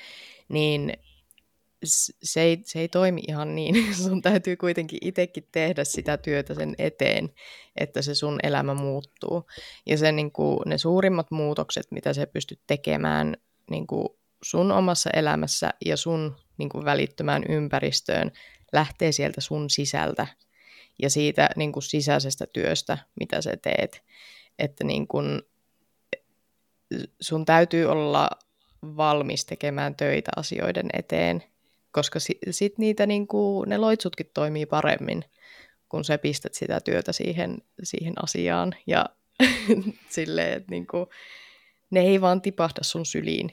[0.48, 0.92] niin
[1.84, 3.94] se ei, se ei toimi ihan niin.
[4.04, 7.30] Sun täytyy kuitenkin itsekin tehdä sitä työtä sen eteen,
[7.76, 9.46] että se sun elämä muuttuu.
[9.86, 13.36] Ja se, niin kuin, ne suurimmat muutokset, mitä sä pystyt tekemään
[13.70, 14.08] niin kuin
[14.42, 18.32] sun omassa elämässä ja sun niin kuin välittömään ympäristöön,
[18.72, 20.26] lähtee sieltä sun sisältä
[21.02, 24.02] ja siitä niin kuin sisäisestä työstä, mitä sä teet.
[24.58, 25.42] Että niin kuin,
[27.20, 28.30] sun täytyy olla
[28.82, 31.42] valmis tekemään töitä asioiden eteen
[31.92, 35.24] koska sit, sit niitä niin kuin, ne loitsutkin toimii paremmin,
[35.88, 39.06] kun sä pistät sitä työtä siihen, siihen asiaan ja
[40.08, 41.06] silleen, että niin kuin,
[41.90, 43.50] ne ei vaan tipahda sun syliin.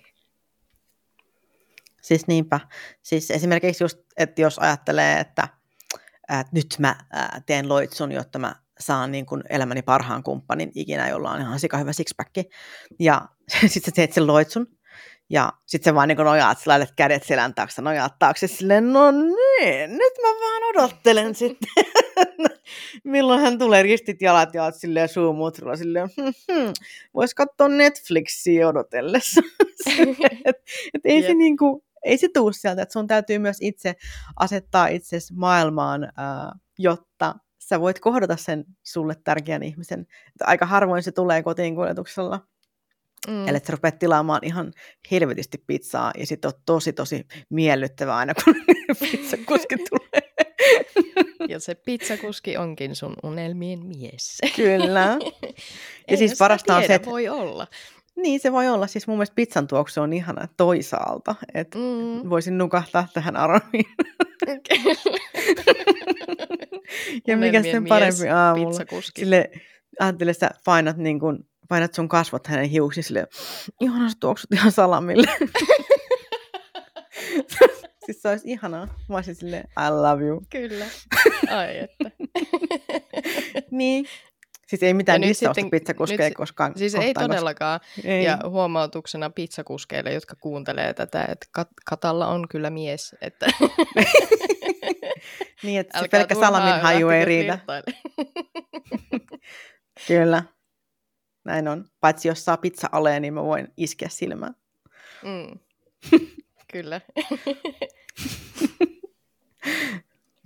[2.02, 2.60] Siis niinpä.
[3.04, 5.47] Siis esimerkiksi just, että jos ajattelee, että,
[6.23, 6.95] että nyt mä
[7.45, 11.78] teen loitsun, jotta mä saan niin kuin elämäni parhaan kumppanin ikinä, jolla on ihan sika
[11.78, 12.36] hyvä sixpack.
[13.00, 13.21] Ja
[13.67, 14.77] sitten sä teet sen loitsun,
[15.30, 19.12] ja sitten se vaan niin nojaat, sä laitat kädet selän taakse, nojaat taakse silleen, no
[19.12, 21.70] niin, nyt mä vaan odottelen sitten.
[23.04, 26.72] Milloin hän tulee ristit jalat ja silleen suumutrilla silleen, hm, hm,
[27.13, 29.42] vois katsoa Netflixiä odotellessa.
[30.46, 30.56] et,
[30.94, 33.96] et ei, se niinku, ei se tuu sieltä, että sun täytyy myös itse
[34.40, 40.02] asettaa itsesi maailmaan, äh, jotta sä voit kohdata sen sulle tärkeän ihmisen.
[40.02, 42.40] Et aika harvoin se tulee kotiin kuljetuksella.
[43.28, 43.48] Mm.
[43.48, 44.74] Eli sä rupeat tilaamaan ihan
[45.12, 48.56] helvetisti pizzaa ja sitten on tosi tosi miellyttävää aina, kun
[49.12, 50.28] pizzakuski tulee.
[51.50, 54.38] Ja se pizzakuski onkin sun unelmien mies.
[54.56, 55.18] Kyllä.
[56.12, 57.10] Ja siis parasta on se, että...
[57.10, 57.68] voi olla.
[58.16, 58.88] Niin, se voi olla.
[58.88, 61.36] Siis mun mielestä pizzan tuoksu on ihana toisaalta.
[61.54, 62.30] Että mm.
[62.30, 63.86] voisin nukahtaa tähän aromiin.
[67.28, 68.80] ja mikä sen parempi aamulla.
[69.16, 69.52] Sille,
[70.00, 73.27] ajattele, sä painat niin kuin painat sun kasvot hänen hiuksille.
[73.82, 75.27] Ihana sä tuoksut ihan salamille.
[78.06, 78.86] siis se olisi ihanaa.
[79.10, 80.41] Mä olisin silleen, I love you.
[80.49, 80.86] Kyllä.
[81.49, 82.12] Ai että.
[83.71, 84.06] niin.
[84.67, 86.73] Siis ei mitään dissausta pizzakuskeja koskaan.
[86.75, 87.80] Siis kohtaan, ei todellakaan.
[87.95, 88.08] Koska...
[88.10, 88.23] Ei.
[88.23, 93.15] Ja huomautuksena pizzakuskeille, jotka kuuntelee tätä, että kat- Katalla on kyllä mies.
[93.21, 93.47] Että...
[95.63, 97.60] niin, että se pelkkä salamin haju ei riitä.
[100.08, 100.43] kyllä.
[101.47, 101.86] Näin on.
[101.99, 104.55] Paitsi jos saa pizza aleen, niin mä voin iskeä silmään.
[105.23, 105.60] Mm.
[106.71, 107.01] Kyllä.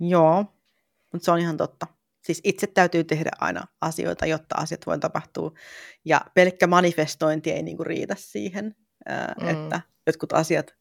[0.00, 0.44] Joo,
[1.12, 1.86] mutta se on ihan totta.
[2.22, 5.52] Siis itse täytyy tehdä aina asioita, jotta asiat voi tapahtua.
[6.04, 8.76] Ja pelkkä manifestointi ei niinku riitä siihen,
[9.40, 9.48] mm.
[9.48, 10.74] että jotkut asiat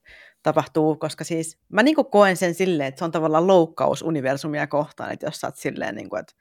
[0.44, 5.12] tapahtuu, koska siis mä niin koen sen silleen, että se on tavallaan loukkaus universumia kohtaan,
[5.12, 6.34] että jos sä oot silleen, niin kuin, että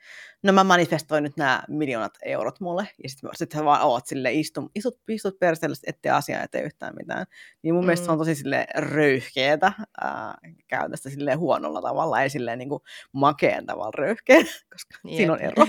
[0.42, 4.34] no mä manifestoin nyt nämä miljoonat eurot mulle, ja sitten sit sä vaan oot silleen,
[4.34, 7.26] istut, istut, istut perseelle, ettei asiaa ettei yhtään mitään.
[7.62, 7.86] Niin mun mm.
[7.86, 8.20] mielestä se on mm.
[8.20, 10.34] tosi silleen röyhkeetä ää,
[10.68, 12.82] käytöstä silleen huonolla tavalla, ei silleen niin kuin
[13.12, 14.36] makeen tavalla röyhkeä,
[14.72, 15.16] koska yep.
[15.16, 15.66] siinä on ero.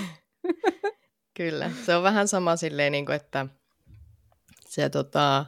[1.37, 3.47] Kyllä, se on vähän sama silleen, niin kuin, että
[4.67, 5.45] se tota,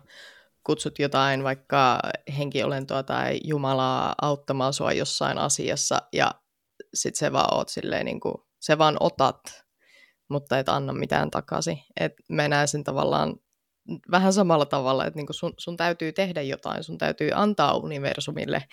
[0.64, 2.00] kutsut jotain vaikka
[2.38, 6.32] henkiolentoa tai Jumalaa auttamaan sua jossain asiassa ja
[6.94, 9.64] sit se vaan oot silleen niin kuin, se vaan otat,
[10.28, 11.80] mutta et anna mitään takaisin.
[12.00, 13.36] Et mä näen sen tavallaan
[14.12, 18.64] vähän samalla tavalla, että niin kuin sun, sun täytyy tehdä jotain, sun täytyy antaa universumille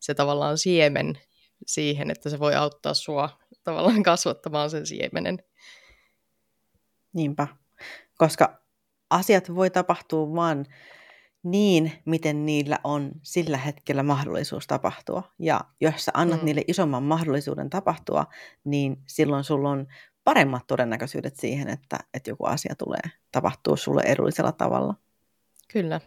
[0.00, 1.18] se tavallaan siemen
[1.66, 5.38] siihen, että se voi auttaa sua tavallaan kasvattamaan sen siemenen.
[7.12, 7.48] Niinpä,
[8.18, 8.62] koska
[9.10, 10.66] asiat voi tapahtua vain
[11.44, 15.32] niin, miten niillä on sillä hetkellä mahdollisuus tapahtua.
[15.38, 16.44] Ja jos sä annat mm.
[16.44, 18.26] niille isomman mahdollisuuden tapahtua,
[18.64, 19.86] niin silloin sulla on
[20.24, 23.00] paremmat todennäköisyydet siihen, että, että joku asia tulee
[23.32, 24.94] tapahtua sulle edullisella tavalla.
[25.72, 26.00] Kyllä.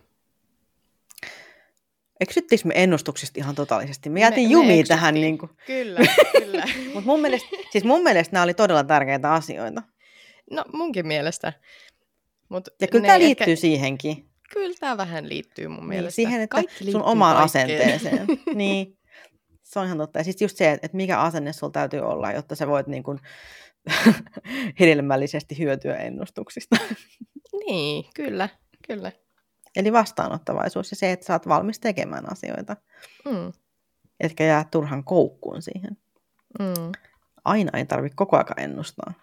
[2.20, 4.10] Eksyttikö me ennustuksista ihan totaalisesti?
[4.10, 5.14] Me jäätiin jumiin tähän.
[5.14, 5.52] Niin kuin.
[5.66, 6.00] Kyllä,
[6.40, 6.66] kyllä.
[6.94, 9.84] Mut mun mielestä, siis mun mielestä nämä oli todella tärkeitä asioita.
[10.52, 11.54] No munkin mielestä.
[12.50, 13.62] Mut ja kyllä tämä liittyy ehkä...
[13.62, 14.30] siihenkin.
[14.54, 16.16] Kyllä tämä vähän liittyy mun niin, mielestä.
[16.16, 17.66] Siihen, että Kaikki sun omaan kaikkeen.
[17.66, 18.28] asenteeseen.
[18.56, 18.98] niin,
[19.64, 20.20] se on ihan totta.
[20.20, 23.20] Ja siis just se, että mikä asenne sulla täytyy olla, jotta sä voit niin kuin
[24.80, 26.76] hedelmällisesti hyötyä ennustuksista.
[27.66, 28.50] niin, kyllä,
[28.88, 29.12] kyllä.
[29.76, 32.76] Eli vastaanottavaisuus ja se, että sä oot valmis tekemään asioita.
[33.26, 33.54] Mm.
[34.20, 35.98] Etkä jää turhan koukkuun siihen.
[36.60, 36.92] Mm.
[37.46, 39.14] Aina ei tarvitse koko ajan ennustaa.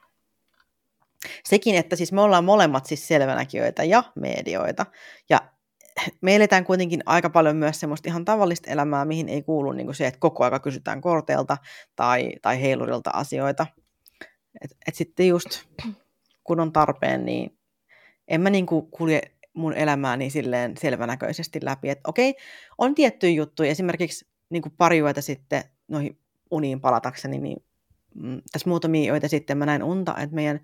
[1.44, 4.87] Sekin, että siis me ollaan molemmat siis selvänäkijöitä ja medioita.
[5.30, 5.40] Ja
[6.22, 9.94] me eletään kuitenkin aika paljon myös semmoista ihan tavallista elämää, mihin ei kuulu niin kuin
[9.94, 11.56] se, että koko aika kysytään korteilta
[11.96, 13.66] tai, tai heilurilta asioita.
[14.60, 15.48] Et, et sitten just
[16.44, 17.58] kun on tarpeen, niin
[18.28, 19.22] en mä niin kuin kulje
[19.54, 21.90] mun elämääni silleen selvänäköisesti läpi.
[21.90, 22.34] Että okei,
[22.78, 23.70] on tiettyjä juttuja.
[23.70, 26.18] Esimerkiksi niin kuin pari yötä sitten noihin
[26.50, 27.64] uniin palatakseni, niin
[28.14, 30.60] mm, tässä muutamia öitä sitten mä näin unta, että meidän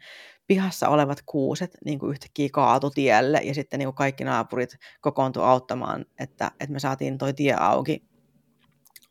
[0.50, 5.42] pihassa olevat kuuset niin kuin yhtäkkiä kaatu tielle ja sitten niin kuin kaikki naapurit kokoontu
[5.42, 8.04] auttamaan, että, että me saatiin toi tie auki,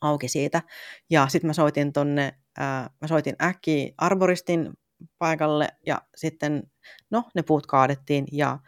[0.01, 0.61] auki siitä.
[1.09, 4.73] Ja sitten mä soitin tonne, ää, mä soitin äkkiä arboristin
[5.17, 6.63] paikalle ja sitten,
[7.11, 8.59] no ne puut kaadettiin ja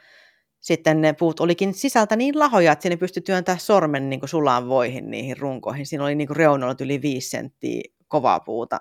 [0.60, 4.68] sitten ne puut olikin sisältä niin lahoja, että sinne pystyi työntämään sormen niin kuin sulaan
[4.68, 5.86] voihin niihin runkoihin.
[5.86, 8.80] Siinä oli niin kuin reunoilla yli viisi senttiä kovaa puuta.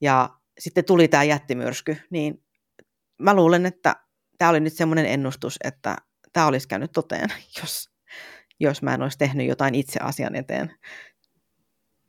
[0.00, 2.47] Ja sitten tuli tämä jättimyrsky, niin
[3.18, 3.96] mä luulen, että
[4.38, 5.96] tämä oli nyt semmoinen ennustus, että
[6.32, 7.28] tämä olisi käynyt toteen,
[7.60, 7.90] jos,
[8.60, 10.74] jos mä en olisi tehnyt jotain itse asian eteen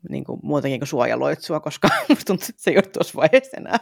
[0.10, 3.80] niin kuin muutenkin kuin suojaloitsua, koska musta tuntuu, että se ei ole tuossa vaiheessa enää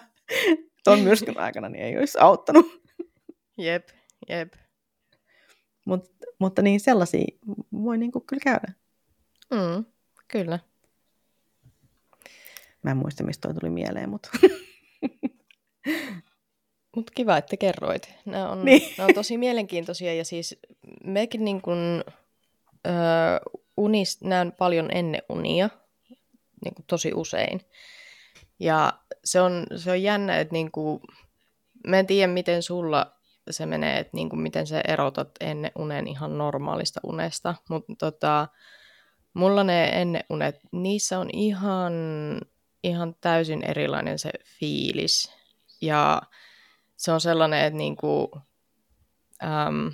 [0.84, 2.66] tuon myrskyn aikana, niin ei olisi auttanut.
[3.58, 3.88] Jep,
[4.30, 4.54] jep.
[5.86, 7.26] Mut, mutta niin sellaisia
[7.72, 8.74] voi niin kuin kyllä käydä.
[9.52, 9.86] Mm,
[10.28, 10.60] kyllä.
[12.84, 14.30] Mä en muista, mistä toi tuli mieleen, mutta...
[16.98, 18.10] Mutta kiva, että kerroit.
[18.26, 18.94] Nämä on, niin.
[18.98, 20.60] nämä on tosi mielenkiintoisia ja siis
[21.04, 22.04] mekin niin kuin,
[22.88, 22.92] ö,
[23.78, 25.70] unis, näen paljon ennen unia,
[26.64, 27.62] niin kuin tosi usein.
[28.60, 31.00] Ja se on, se on jännä, että niin kuin,
[31.88, 33.12] mä en tiedä, miten sulla
[33.50, 38.48] se menee, että niin kuin, miten sä erotat ennen unen ihan normaalista unesta, mutta tota,
[39.34, 41.94] mulla ne ennen unet, niissä on ihan,
[42.84, 45.32] ihan täysin erilainen se fiilis.
[45.82, 46.22] Ja
[46.98, 48.28] se on sellainen, että niin kuin,
[49.44, 49.92] äm,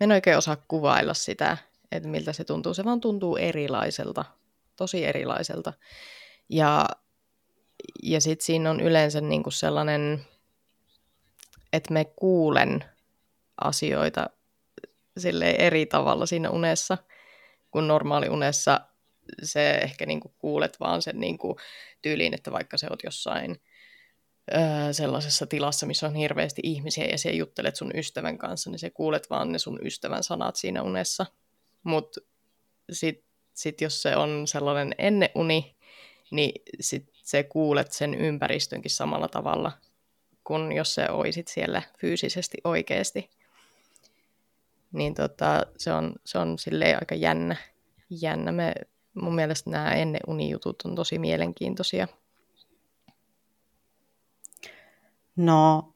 [0.00, 1.56] en oikein osaa kuvailla sitä,
[1.92, 2.74] että miltä se tuntuu.
[2.74, 4.24] Se vaan tuntuu erilaiselta,
[4.76, 5.72] tosi erilaiselta.
[6.48, 6.88] Ja,
[8.02, 10.26] ja sitten siinä on yleensä niin kuin sellainen,
[11.72, 12.84] että me kuulen
[13.60, 14.30] asioita
[15.18, 16.98] sille eri tavalla siinä unessa,
[17.70, 18.80] kun normaali unessa
[19.42, 21.56] se ehkä niin kuin kuulet vaan sen niin kuin
[22.02, 23.60] tyyliin, että vaikka se oot jossain
[24.54, 28.90] öö, sellaisessa tilassa, missä on hirveästi ihmisiä ja siellä juttelet sun ystävän kanssa, niin se
[28.90, 31.26] kuulet vaan ne sun ystävän sanat siinä unessa.
[31.82, 32.20] Mutta
[32.92, 34.94] sitten sit jos se on sellainen
[35.34, 35.76] uni,
[36.30, 39.72] niin sit se kuulet sen ympäristönkin samalla tavalla
[40.44, 43.30] kuin jos se oisit siellä fyysisesti oikeasti.
[44.92, 47.56] Niin tota, se on, se on silleen aika jännä.
[48.10, 48.52] jännä.
[48.52, 48.74] Me,
[49.14, 52.08] mun mielestä nämä ennen unijutut on tosi mielenkiintoisia.
[55.36, 55.94] No,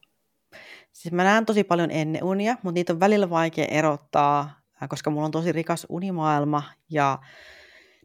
[0.92, 5.24] siis mä näen tosi paljon ennen unia, mutta niitä on välillä vaikea erottaa, koska mulla
[5.24, 7.18] on tosi rikas unimaailma ja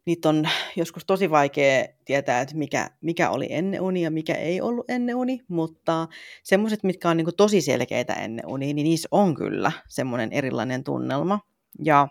[0.05, 4.61] niitä on joskus tosi vaikea tietää, että mikä, mikä oli ennen uni ja mikä ei
[4.61, 6.07] ollut ennen uni, mutta
[6.43, 10.83] semmoiset, mitkä on niin kuin tosi selkeitä ennen uni, niin niissä on kyllä semmoinen erilainen
[10.83, 11.39] tunnelma.
[11.85, 12.07] Ja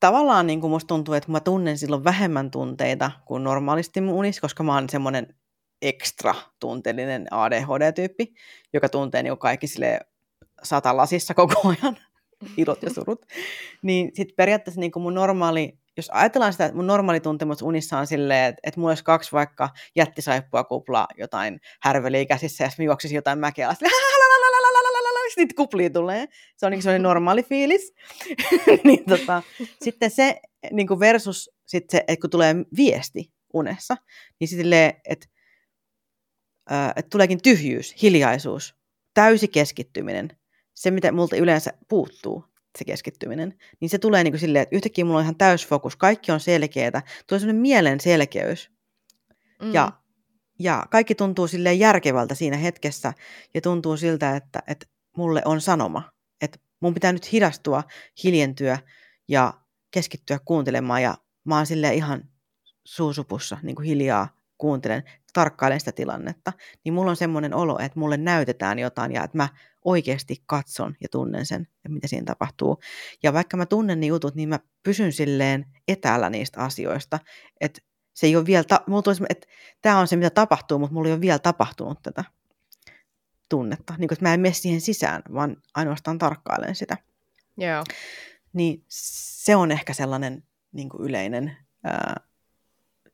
[0.00, 4.40] tavallaan niin kuin musta tuntuu, että mä tunnen silloin vähemmän tunteita kuin normaalisti mun unissa,
[4.40, 5.34] koska mä oon semmoinen
[5.82, 8.34] ekstra tunteellinen ADHD-tyyppi,
[8.72, 10.00] joka tuntee niin kaikki sille
[10.62, 11.96] satalasissa koko ajan,
[12.56, 13.26] ilot ja surut.
[13.82, 18.06] Niin sitten periaatteessa niin mun normaali, jos ajatellaan sitä, että mun normaali tuntemus unissa on
[18.06, 23.14] silleen, että, että mulla olisi kaksi vaikka jättisaippua kupla jotain härveliä käsissä ja sitten juoksisi
[23.14, 23.78] jotain mäkeä alas,
[25.38, 26.26] niitä kuplia tulee.
[26.56, 27.94] Se on niin normaali fiilis.
[28.84, 29.42] niin tota,
[29.82, 33.96] sitten se niin versus sitten se, että kun tulee viesti unessa,
[34.40, 35.26] niin sitten että
[36.96, 38.74] että tuleekin tyhjyys, hiljaisuus,
[39.14, 40.36] täysi keskittyminen,
[40.74, 42.44] se mitä multa yleensä puuttuu,
[42.78, 46.32] se keskittyminen, niin se tulee niin kuin silleen, että yhtäkkiä mulla on ihan täysfokus, kaikki
[46.32, 48.70] on selkeää, tulee sellainen mielen selkeys.
[49.62, 49.74] Mm.
[49.74, 49.92] Ja,
[50.58, 53.12] ja kaikki tuntuu silleen järkevältä siinä hetkessä
[53.54, 56.02] ja tuntuu siltä, että, että mulle on sanoma,
[56.40, 57.84] että mun pitää nyt hidastua,
[58.24, 58.78] hiljentyä
[59.28, 59.54] ja
[59.90, 62.24] keskittyä kuuntelemaan ja mä oon silleen ihan
[62.84, 66.52] suusupussa niin kuin hiljaa kuuntelen, tarkkailen sitä tilannetta,
[66.84, 69.48] niin mulla on semmoinen olo, että mulle näytetään jotain ja että mä
[69.84, 72.78] oikeasti katson ja tunnen sen, että mitä siinä tapahtuu.
[73.22, 77.18] Ja vaikka mä tunnen ne jutut, niin mä pysyn silleen etäällä niistä asioista,
[77.60, 77.80] että
[78.14, 79.46] se ei ole vielä, ta- mulla tulisi, että
[79.82, 82.24] tämä on se, mitä tapahtuu, mutta mulla ei ole vielä tapahtunut tätä
[83.48, 83.94] tunnetta.
[83.98, 86.96] Niin kuin, että mä en mene siihen sisään, vaan ainoastaan tarkkailen sitä.
[87.62, 87.84] Yeah.
[88.52, 90.42] Niin se on ehkä sellainen
[90.72, 92.27] niin yleinen ää,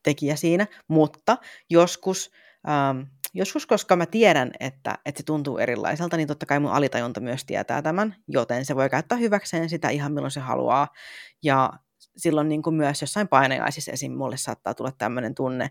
[0.04, 1.38] tekijä siinä, mutta
[1.70, 2.30] joskus,
[2.68, 3.00] ähm,
[3.34, 7.44] joskus, koska mä tiedän, että, että se tuntuu erilaiselta, niin totta kai mun alitajunta myös
[7.44, 10.88] tietää tämän, joten se voi käyttää hyväkseen sitä ihan milloin se haluaa.
[11.42, 11.70] Ja
[12.16, 14.12] silloin niin kuin myös jossain painajaisissa esim.
[14.12, 15.70] mulle saattaa tulla tämmöinen tunne,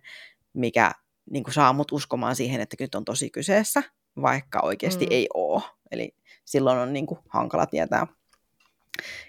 [0.53, 0.91] mikä
[1.31, 3.83] niin kuin saa mut uskomaan siihen, että nyt on tosi kyseessä,
[4.21, 5.11] vaikka oikeasti mm.
[5.11, 5.61] ei ole.
[5.91, 6.15] Eli
[6.45, 8.07] silloin on niin kuin hankala tietää.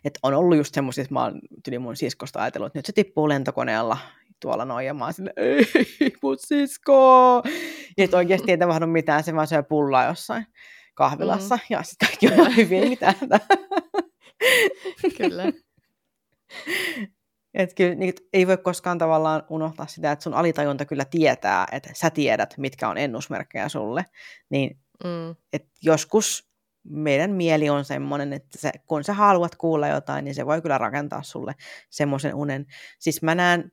[0.05, 2.93] Et on ollut just semmoisia, että mä oon tyli mun siskosta ajatellut, että nyt se
[2.93, 3.99] tippuu lentokoneella
[4.45, 7.43] tuolla noin, ja mä oon sille, ei, mut sisko!
[7.99, 10.47] Ja että oikeasti ei tapahdu mitään, se vaan syö pullaa jossain
[10.95, 11.61] kahvilassa, mm.
[11.71, 13.15] ja sitten kaikki on ihan hyvin, mitä
[15.19, 15.45] Kyllä.
[17.55, 21.91] Et kyllä, niin, ei voi koskaan tavallaan unohtaa sitä, että sun alitajunta kyllä tietää, että
[21.95, 24.05] sä tiedät, mitkä on ennusmerkkejä sulle.
[24.51, 25.37] Niin, mm.
[25.53, 26.49] et joskus
[26.85, 30.79] meidän mieli on semmoinen, että se, kun sä haluat kuulla jotain, niin se voi kyllä
[30.79, 31.55] rakentaa sulle
[31.91, 32.67] semmoisen unen.
[32.99, 33.71] Siis mä näen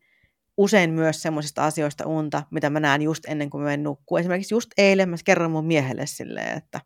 [0.57, 4.17] usein myös semmoisista asioista unta, mitä mä näen just ennen kuin mä menen nukkuu.
[4.17, 6.81] Esimerkiksi just eilen mä kerron mun miehelle silleen, että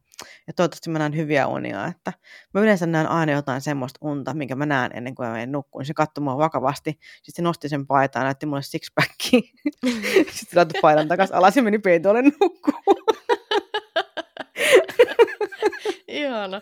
[0.48, 2.14] ja toivottavasti mä näen hyviä unia, että
[2.54, 5.86] mä yleensä näen aina jotain semmoista unta, minkä mä näen ennen kuin mä menen nukkuun.
[5.86, 9.40] Se katsoi mua vakavasti, sitten se nosti sen paitaan ja näytti mulle sixpackia.
[10.36, 13.16] sitten se laittoi paidan takaisin alas ja meni peitolle nukkuun.
[16.16, 16.62] Ihana.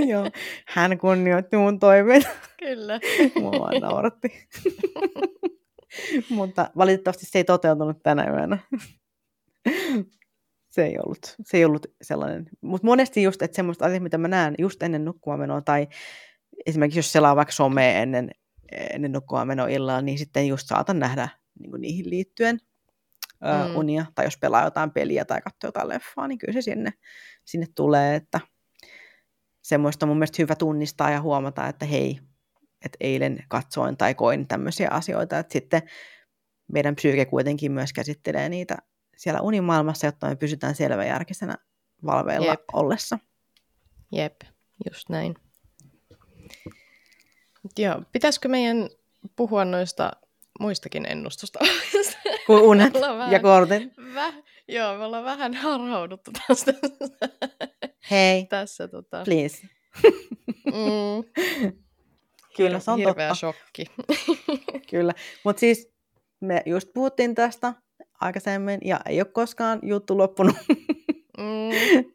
[0.10, 0.30] Joo,
[0.66, 2.28] hän kunnioitti mun toiveita.
[2.58, 3.00] Kyllä.
[3.40, 4.48] Mua vaan nauratti.
[6.30, 8.58] Mutta valitettavasti se ei toteutunut tänä yönä.
[10.70, 12.48] se ei ollut, se ei ollut sellainen.
[12.60, 15.88] Mutta monesti just, että semmoista asiat, mitä mä näen just ennen nukkumaan tai
[16.66, 18.30] esimerkiksi jos selaa vaikka somea ennen,
[18.92, 21.28] ennen nukkumaan illalla, niin sitten just saatan nähdä
[21.58, 22.60] niin niihin liittyen
[23.40, 23.76] mm.
[23.76, 26.92] unia, tai jos pelaa jotain peliä tai katsoo jotain leffaa, niin kyllä se sinne,
[27.44, 28.40] sinne tulee, että
[29.62, 32.20] semmoista on mun mielestä hyvä tunnistaa ja huomata, että hei,
[32.84, 35.82] että eilen katsoin tai koin tämmöisiä asioita, että sitten
[36.72, 38.76] meidän psyyke kuitenkin myös käsittelee niitä
[39.16, 41.56] siellä unimaailmassa, jotta me pysytään selväjärkisenä
[42.06, 42.60] valveilla Jep.
[42.72, 43.18] ollessa.
[44.12, 44.40] Jep,
[44.90, 45.34] just näin.
[47.78, 48.88] Joo, pitäisikö meidän
[49.36, 50.12] puhua noista
[50.60, 51.58] muistakin ennustusta?
[52.46, 53.92] Kuin unet vähän, ja kortit.
[54.14, 54.34] Väh,
[54.68, 56.74] joo, me ollaan vähän harhauduttu tästä.
[58.10, 59.22] Hei, tässä, tota...
[59.24, 59.68] please.
[60.66, 61.44] mm.
[62.56, 63.34] Kyllä, se on Hirveä totta.
[63.34, 63.84] shokki.
[64.90, 65.12] Kyllä,
[65.44, 65.92] mutta siis
[66.40, 67.74] me just puhuttiin tästä
[68.20, 70.56] aikaisemmin ja ei ole koskaan juttu loppunut.
[71.38, 72.10] mm.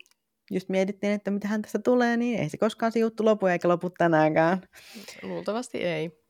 [0.52, 3.68] Just mietittiin, että mitä hän tästä tulee, niin ei se koskaan se juttu lopu eikä
[3.68, 4.62] lopu tänäänkään.
[5.24, 6.22] Luultavasti ei.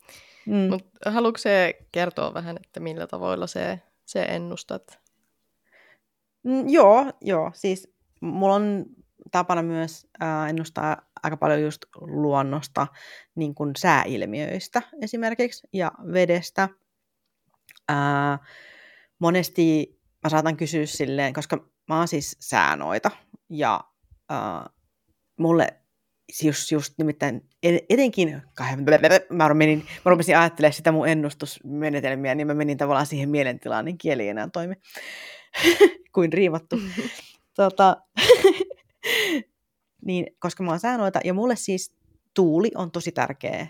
[0.46, 0.56] Mm.
[0.56, 5.00] Mutta haluatko se kertoa vähän, että millä tavoilla se, se ennustat?
[6.44, 7.52] Mm, joo, joo.
[7.54, 8.86] Siis mulla on
[9.32, 12.88] tapana myös äh, ennustaa aika paljon just luonnosta,
[13.36, 16.70] niin kuin sääilmiöistä esimerkiksi, ja vedestä.
[17.92, 18.40] Äh,
[19.20, 23.12] monesti mä saatan kysyä silleen, koska mä oon siis säänoita,
[23.50, 23.84] ja
[24.32, 24.74] äh,
[25.38, 25.81] mulle
[26.44, 27.42] just, just nimittäin
[27.90, 28.42] etenkin,
[29.30, 33.98] mä, menin, mä rupesin ajattelemaan sitä mun ennustusmenetelmiä, niin mä menin tavallaan siihen mielentilaan, niin
[33.98, 34.76] kieli ei enää toimi
[36.16, 36.80] kuin riivattu.
[37.56, 37.98] tota,
[40.08, 41.96] niin, koska mä oon säänoita, ja mulle siis
[42.34, 43.68] tuuli on tosi tärkeä,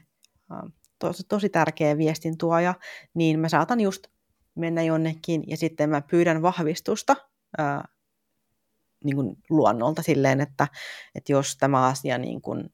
[0.99, 2.73] tosi, tosi tärkeä viestin tuoja,
[3.13, 4.07] niin mä saatan just
[4.55, 7.15] mennä jonnekin ja sitten mä pyydän vahvistusta
[7.57, 7.87] ää,
[9.03, 10.67] niin kuin luonnolta silleen, että,
[11.15, 12.69] että jos tämä asia niin kuin,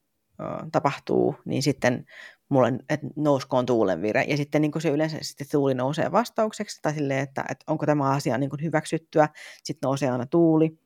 [0.72, 2.04] tapahtuu, niin sitten
[2.48, 4.22] mulle, että nouskoon tuulenvire.
[4.22, 8.10] Ja sitten niin se yleensä sitten tuuli nousee vastaukseksi, tai silleen, että, että onko tämä
[8.10, 9.28] asia niin kuin hyväksyttyä,
[9.64, 10.78] sitten nousee aina tuuli.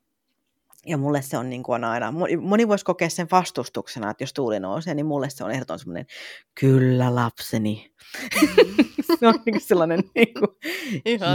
[0.87, 4.61] Ja mulle se on niin kuin aina, moni voisi kokea sen vastustuksena, että jos tuuli
[4.61, 6.07] nousee, niin mulle se on ehdoton semmoinen,
[6.61, 7.93] kyllä lapseni.
[9.19, 10.49] Se on niin kuin sellainen, niin kuin,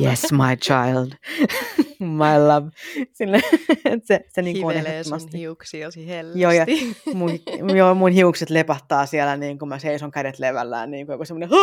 [0.04, 1.12] yes my child,
[2.00, 2.72] my love.
[3.14, 3.42] Sille,
[4.04, 6.42] se, se niin kuin Hivelee sun hiuksiasi hellästi.
[6.42, 6.66] Joo, ja
[7.14, 7.32] mun,
[7.76, 11.50] joo, mun hiukset lepattaa siellä, niin kuin mä seison kädet levällään, niin kuin joku semmoinen,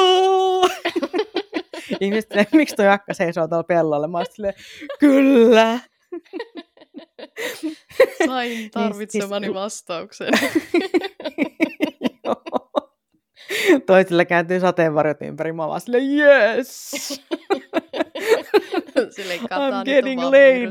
[2.00, 4.08] Ihmiset, miksi toi akka seisoo tuolla pellolla?
[4.08, 4.26] Mä oon
[4.98, 5.80] kyllä.
[8.26, 10.32] Sain niin, tarvitsemani siis, vastauksen.
[13.86, 15.52] Toisille kääntyy sateenvarjot ympäri.
[15.52, 16.90] Mä vaan silleen, yes!
[19.10, 20.70] Silleen I'm getting laid.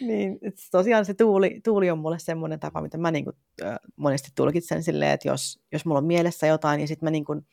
[0.00, 0.38] niin,
[0.70, 3.32] tosiaan se tuuli, tuuli on mulle semmoinen tapa, mitä mä niinku,
[3.62, 7.34] äh, monesti tulkitsen silleen, että jos, jos mulla on mielessä jotain, niin sit mä niinku,
[7.34, 7.46] mut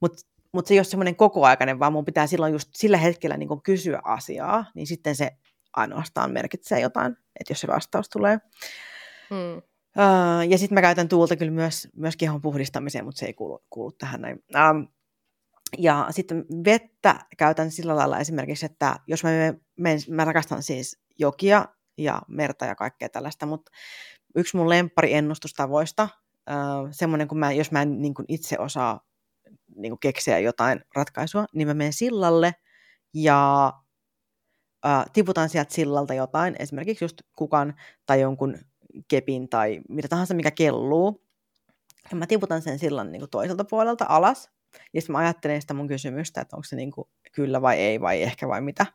[0.00, 4.00] mutta se ei ole semmoinen kokoaikainen, vaan mun pitää silloin just sillä hetkellä niin kysyä
[4.04, 5.30] asiaa, niin sitten se
[5.76, 8.38] ainoastaan merkitsee jotain, että jos se vastaus tulee.
[9.30, 9.56] Hmm.
[9.56, 13.64] Uh, ja sitten mä käytän tuulta kyllä myös, myös kehon puhdistamiseen, mutta se ei kuulu,
[13.70, 14.44] kuulu tähän näin.
[14.54, 14.88] Um,
[15.78, 19.30] ja sitten vettä käytän sillä lailla esimerkiksi, että jos mä,
[19.76, 21.64] menen, mä rakastan siis jokia
[21.98, 23.72] ja merta ja kaikkea tällaista, mutta
[24.36, 26.08] yksi mun lemppari ennustustavoista,
[26.50, 29.00] uh, semmoinen kun mä, jos mä en niin itse osaa
[29.76, 32.54] niin kuin keksiä jotain ratkaisua, niin mä menen sillalle
[33.14, 33.72] ja
[34.84, 37.74] ää, tiputan sieltä sillalta jotain, esimerkiksi just kukan
[38.06, 38.58] tai jonkun
[39.08, 41.24] kepin tai mitä tahansa, mikä kelluu.
[42.10, 44.50] Ja mä tiputan sen sillan niin kuin toiselta puolelta alas.
[44.92, 48.00] Ja sitten mä ajattelen sitä mun kysymystä, että onko se niin kuin kyllä vai ei
[48.00, 48.86] vai ehkä vai mitä.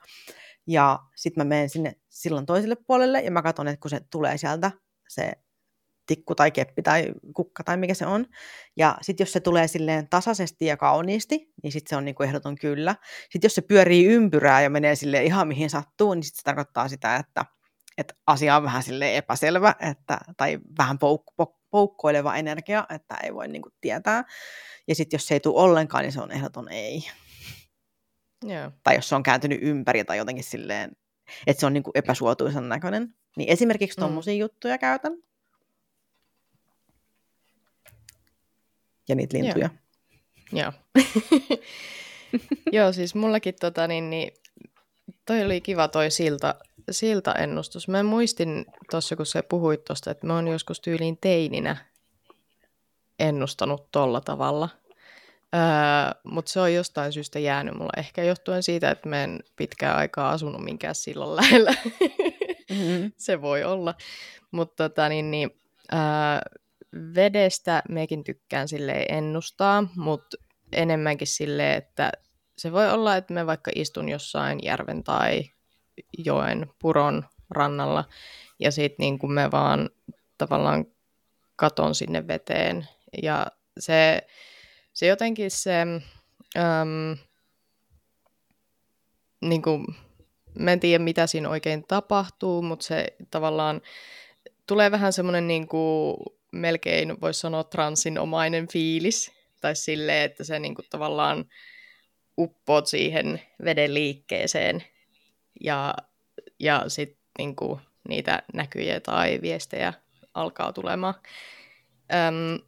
[0.67, 4.38] Ja sitten mä menen sinne sillan toiselle puolelle ja mä katson, että kun se tulee
[4.38, 4.72] sieltä
[5.07, 5.32] se
[6.10, 8.26] tikku tai keppi tai kukka tai mikä se on.
[8.78, 12.55] Ja sitten jos se tulee silleen tasaisesti ja kauniisti, niin sitten se on niinku ehdoton
[12.55, 12.95] kyllä.
[13.30, 16.88] Sitten jos se pyörii ympyrää ja menee sille ihan mihin sattuu, niin sitten se tarkoittaa
[16.88, 17.45] sitä, että,
[17.97, 23.34] että asia on vähän sille epäselvä että, tai vähän pouk- pouk- poukkoileva energia, että ei
[23.34, 24.24] voi niinku tietää.
[24.88, 27.03] Ja sitten jos se ei tule ollenkaan, niin se on ehdoton ei.
[28.45, 28.74] Yeah.
[28.84, 30.91] Tai jos se on kääntynyt ympäri tai jotenkin silleen,
[31.47, 33.16] että se on niinku epäsuotuisan näköinen.
[33.38, 34.39] Niin esimerkiksi tuommoisia mm.
[34.39, 35.14] juttuja käytän.
[39.10, 39.70] Ja niitä lintuja.
[40.51, 40.72] Joo.
[42.72, 44.32] Joo, siis mullakin tota, niin, niin,
[45.26, 46.55] toi oli kiva toi silta,
[46.91, 47.88] silta-ennustus.
[47.88, 51.78] Mä muistin tuossa, kun sä puhuit tuosta, että mä oon joskus tyyliin teininä
[53.20, 54.70] ennustanut tolla tavalla.
[55.55, 57.91] Öö, Mutta se on jostain syystä jäänyt mulla.
[57.97, 61.74] Ehkä johtuen siitä, että mä en pitkään aikaa asunut minkään silloin lähellä.
[62.70, 63.12] Mm-hmm.
[63.18, 63.95] se voi olla.
[64.51, 65.49] Mutta tota, niin, niin,
[65.93, 65.99] öö,
[66.94, 70.38] vedestä mekin tykkään sille ennustaa, mutta
[70.72, 72.12] enemmänkin sille, että
[72.58, 75.44] se voi olla, että me vaikka istun jossain järven tai
[76.18, 78.06] joen puron rannalla
[78.60, 79.90] ja sitten niin me vaan
[80.38, 80.86] tavallaan
[81.56, 82.88] katon sinne veteen.
[83.24, 83.48] Ja
[83.80, 84.28] se,
[84.94, 85.82] se jotenkin se
[86.58, 87.18] äm,
[89.42, 89.86] niin kuin,
[90.60, 93.82] mä en tiedä mitä siinä oikein tapahtuu, mutta se tavallaan
[94.68, 96.18] tulee vähän semmoinen niin kuin
[96.52, 99.32] melkein voisi sanoa transinomainen fiilis,
[99.62, 101.45] tai sille, että se niin kuin tavallaan
[102.38, 104.84] uppoat siihen veden liikkeeseen,
[105.62, 105.93] ja,
[106.60, 107.56] ja sitten niin
[108.10, 109.93] niitä näkyjä tai viestejä
[110.34, 111.14] alkaa tulemaan.
[112.14, 112.60] Öm,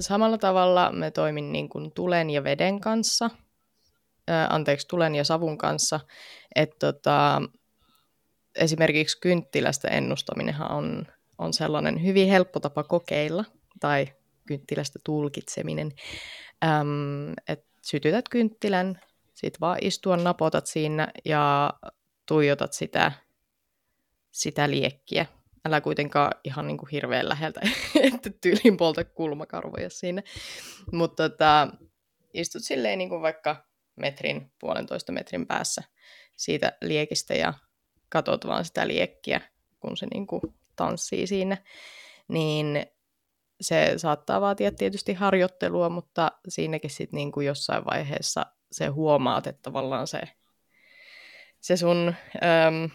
[0.00, 3.30] samalla tavalla me toimin niin kuin tulen ja veden kanssa,
[4.30, 6.00] ö, anteeksi, tulen ja savun kanssa,
[6.54, 7.42] että tota,
[8.54, 11.06] esimerkiksi kynttilästä ennustaminenhan on
[11.38, 13.44] on sellainen hyvin helppo tapa kokeilla,
[13.80, 14.06] tai
[14.46, 15.92] kynttilästä tulkitseminen,
[16.64, 19.00] äm, että sytytät kynttilän,
[19.34, 21.72] sit vaan istua, napotat siinä ja
[22.26, 23.12] tuijotat sitä,
[24.30, 25.26] sitä liekkiä.
[25.64, 27.60] Älä kuitenkaan ihan niin kuin hirveän läheltä,
[28.14, 30.22] että tyylin polta kulmakarvoja siinä.
[30.92, 31.68] Mutta tota,
[32.34, 33.66] istut silleen niin kuin vaikka
[33.96, 35.82] metrin, puolentoista metrin päässä
[36.36, 37.54] siitä liekistä ja
[38.08, 39.40] katot vaan sitä liekkiä,
[39.80, 40.42] kun se niin kuin
[40.76, 41.56] tanssii siinä,
[42.28, 42.86] niin
[43.60, 49.62] se saattaa vaatia tietysti harjoittelua, mutta siinäkin sitten niin kuin jossain vaiheessa se huomaat, että
[49.62, 50.20] tavallaan se,
[51.60, 52.14] se sun
[52.66, 52.90] äm,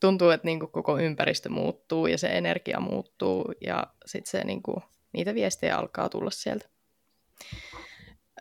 [0.00, 4.62] tuntuu, että niin kuin koko ympäristö muuttuu ja se energia muuttuu ja sitten se niin
[4.62, 6.68] kuin, niitä viestejä alkaa tulla sieltä.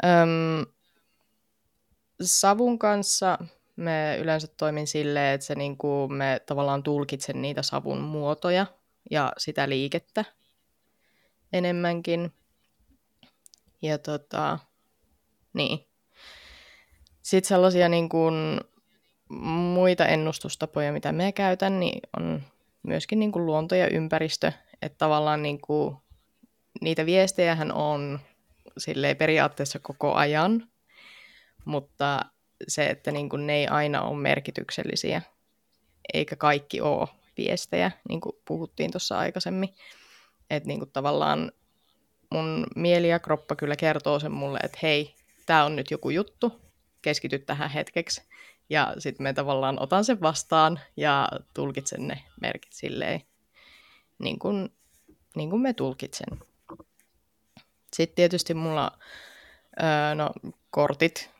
[0.04, 0.66] Öm,
[2.22, 3.38] savun kanssa
[3.76, 8.65] me yleensä toimin silleen, että se niinku, me tavallaan tulkitsen niitä savun muotoja
[9.11, 10.26] ja sitä liikettä
[11.53, 12.34] enemmänkin.
[13.82, 14.59] Ja tota,
[15.53, 15.88] niin.
[17.21, 18.61] Sitten sellaisia niin kuin
[19.74, 22.43] muita ennustustapoja, mitä me käytän, niin on
[22.84, 24.51] myöskin niin kuin luonto ja ympäristö.
[24.82, 25.97] Että tavallaan niin kuin,
[26.82, 28.19] niitä viestejähän on
[28.78, 30.67] silleen periaatteessa koko ajan,
[31.65, 32.26] mutta
[32.68, 35.22] se, että niin kuin ne ei aina ole merkityksellisiä,
[36.14, 39.70] eikä kaikki ole viestejä, niin kuin puhuttiin tuossa aikaisemmin.
[40.49, 41.51] Että niin kuin tavallaan
[42.30, 46.62] mun mieli ja kroppa kyllä kertoo sen mulle, että hei, tämä on nyt joku juttu,
[47.01, 48.22] keskity tähän hetkeksi.
[48.70, 53.22] Ja sitten me tavallaan otan sen vastaan ja tulkitsen ne merkit silleen,
[54.20, 54.70] niin kuin,
[55.36, 56.39] niin kuin me tulkitsen.
[57.93, 58.99] Sitten tietysti mulla
[59.82, 60.32] öö, no,
[60.70, 61.33] kortit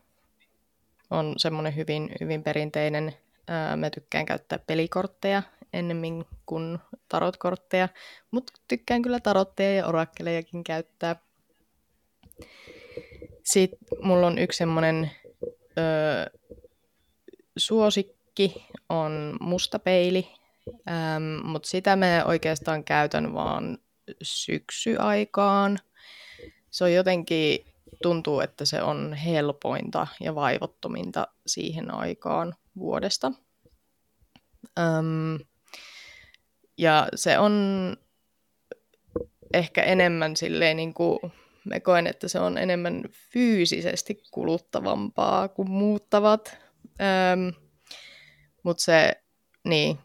[1.14, 3.14] on semmoinen hyvin, hyvin perinteinen.
[3.76, 5.44] Mä tykkään käyttää pelikortteja
[5.74, 7.90] ennemmin kuin tarotkortteja,
[8.32, 11.16] mutta tykkään kyllä tarotteja ja orakkelejakin käyttää.
[13.44, 15.12] Sitten mulla on yksi semmoinen
[15.78, 16.40] öö,
[17.58, 20.28] suosikki, on musta peili,
[20.90, 23.78] ähm, mutta sitä mä oikeastaan käytän vaan
[24.22, 25.80] syksyaikaan.
[26.70, 27.66] Se on jotenkin,
[28.04, 33.32] tuntuu, että se on helpointa ja vaivottominta siihen aikaan vuodesta.
[34.80, 35.36] Ähm,
[36.78, 37.54] ja se on
[39.54, 41.20] ehkä enemmän silleen niin kuin,
[41.66, 46.58] me koen, että se on enemmän fyysisesti kuluttavampaa kuin muuttavat.
[47.02, 47.50] Ähm,
[48.64, 49.24] Mutta se,
[49.64, 50.00] niin,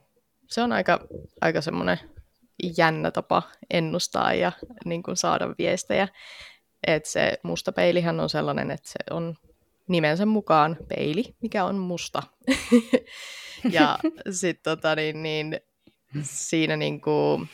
[0.49, 1.07] se on aika,
[1.41, 1.99] aika semmoinen
[2.79, 4.53] jännä tapa ennustaa ja
[4.85, 6.09] niin kuin saada viestejä.
[6.87, 9.37] Et se musta peilihän on sellainen, että se on
[9.89, 12.23] nimensä mukaan peili, mikä on musta.
[13.71, 13.99] ja
[14.31, 15.61] sitten tota, niin, niin,
[16.23, 17.49] siinä niin kuin,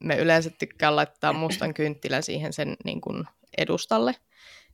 [0.00, 3.24] me yleensä tykkään laittaa mustan kynttilän siihen sen niin kuin,
[3.58, 4.14] edustalle,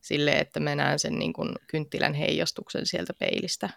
[0.01, 3.71] sille että me näen sen niin kuin, kynttilän heijastuksen sieltä peilistä.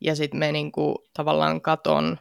[0.00, 2.18] Ja sitten me niin kuin, tavallaan katon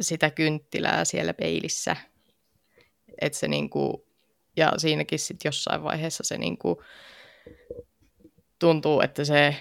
[0.00, 1.96] sitä kynttilää siellä peilissä.
[3.20, 4.02] Et se niin kuin,
[4.60, 6.76] ja siinäkin sitten jossain vaiheessa se niin kuin,
[8.58, 9.56] tuntuu, että se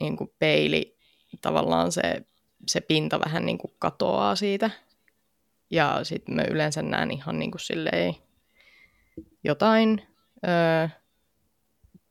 [0.00, 0.98] niin kuin, peili,
[1.40, 2.02] tavallaan se
[2.66, 4.70] se pinta vähän niin kuin katoaa siitä.
[5.70, 8.14] Ja sitten mä yleensä näen ihan niin kuin silleen
[9.44, 10.02] jotain
[10.46, 10.88] öö,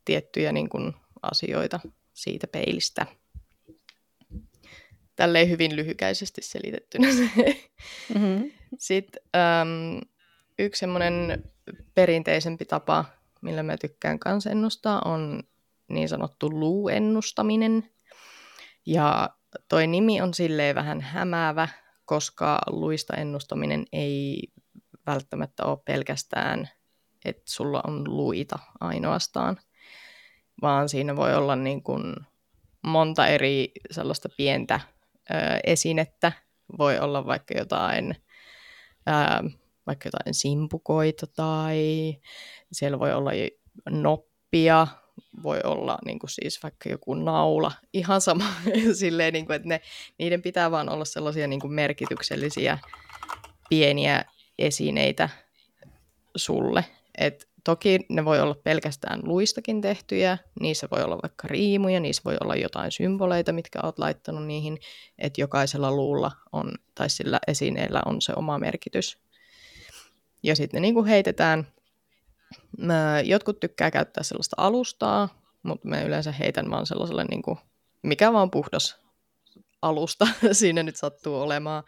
[0.04, 1.80] tiettyjä niin kuin asioita
[2.14, 3.06] siitä peilistä.
[5.16, 7.30] Tälleen hyvin lyhykäisesti selitettynä se.
[8.14, 8.50] Mm-hmm.
[8.78, 10.00] Sitten äm,
[10.58, 11.44] yksi semmoinen
[11.94, 13.04] perinteisempi tapa,
[13.42, 15.42] millä mä tykkään kanssa ennustaa, on
[15.88, 17.90] niin sanottu luuennustaminen.
[18.86, 19.30] Ja
[19.68, 21.68] toi nimi on silleen vähän hämäävä,
[22.04, 24.42] koska luista ennustaminen ei
[25.06, 26.68] välttämättä ole pelkästään,
[27.24, 29.56] että sulla on luita ainoastaan,
[30.62, 32.14] vaan siinä voi olla niin kuin
[32.82, 34.80] monta eri sellaista pientä
[35.30, 36.32] ö, esinettä.
[36.78, 38.16] Voi olla vaikka jotain,
[39.08, 39.50] ö,
[39.88, 41.78] vaikka jotain simpukoita tai
[42.72, 43.30] siellä voi olla
[43.90, 44.86] noppia,
[45.42, 48.44] voi olla niin kuin siis vaikka joku naula, ihan sama
[48.98, 49.80] silleen, niin kuin, että ne,
[50.18, 52.78] niiden pitää vaan olla sellaisia niin kuin merkityksellisiä
[53.68, 54.24] pieniä
[54.58, 55.28] esineitä
[56.36, 56.84] sulle.
[57.18, 62.36] Et toki ne voi olla pelkästään luistakin tehtyjä, niissä voi olla vaikka riimuja, niissä voi
[62.40, 64.78] olla jotain symboleita, mitkä olet laittanut niihin,
[65.18, 69.18] että jokaisella luulla on, tai sillä esineellä on se oma merkitys.
[70.42, 71.66] Ja sitten ne niin kuin heitetään
[72.78, 75.28] Mä, jotkut tykkää käyttää sellaista alustaa,
[75.62, 77.58] mutta mä yleensä heitän vaan sellaiselle, niin kuin,
[78.02, 79.00] mikä vaan puhdas
[79.82, 81.84] alusta siinä nyt sattuu olemaan.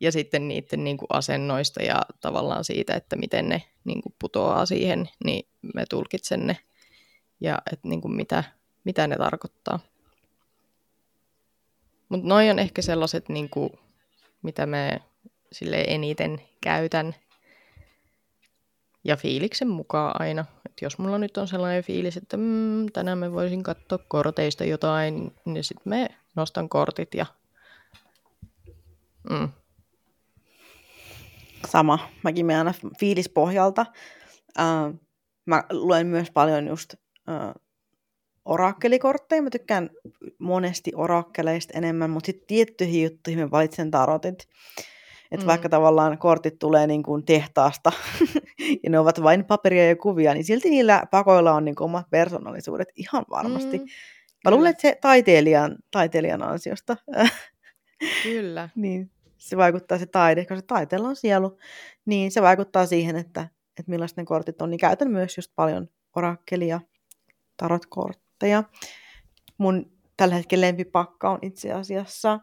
[0.00, 4.66] Ja sitten niiden niin kuin asennoista ja tavallaan siitä, että miten ne niin kuin putoaa
[4.66, 6.56] siihen, niin me tulkitsen ne
[7.40, 8.44] ja että niin kuin mitä,
[8.84, 9.78] mitä ne tarkoittaa.
[12.08, 13.70] Mutta noin on ehkä sellaiset, niin kuin,
[14.42, 15.02] mitä me
[15.52, 17.14] sille eniten käytän
[19.06, 20.44] ja fiiliksen mukaan aina.
[20.66, 25.34] Et jos mulla nyt on sellainen fiilis, että mm, tänään mä voisin katsoa korteista jotain,
[25.44, 27.26] niin sitten me nostan kortit ja...
[29.30, 29.48] Mm.
[31.68, 31.98] Sama.
[32.22, 33.86] Mäkin menen aina fiilispohjalta.
[34.58, 35.00] Uh,
[35.46, 37.62] mä luen myös paljon just uh,
[38.44, 39.42] orakkelikortteja.
[39.42, 39.90] Mä tykkään
[40.38, 44.48] monesti orakkeleista enemmän, mutta sitten tiettyihin juttuihin mä valitsen tarotit.
[45.30, 45.46] Että mm.
[45.46, 47.92] vaikka tavallaan kortit tulee niin kuin tehtaasta
[48.82, 52.88] ja ne ovat vain paperia ja kuvia, niin silti niillä pakoilla on niin omat persoonallisuudet
[52.96, 53.78] ihan varmasti.
[53.78, 53.84] Mm,
[54.44, 56.96] Mä luulen, että se taiteilijan, taiteilijan ansiosta.
[58.22, 58.68] Kyllä.
[58.74, 61.58] niin se vaikuttaa se taide, koska se taiteella on sielu,
[62.04, 63.48] niin se vaikuttaa siihen, että,
[63.78, 64.70] että millaiset ne kortit on.
[64.70, 66.80] Niin käytän myös just paljon orakkelia,
[67.56, 68.64] tarotkortteja.
[69.58, 72.40] Mun tällä hetkellä lempipakka on itse asiassa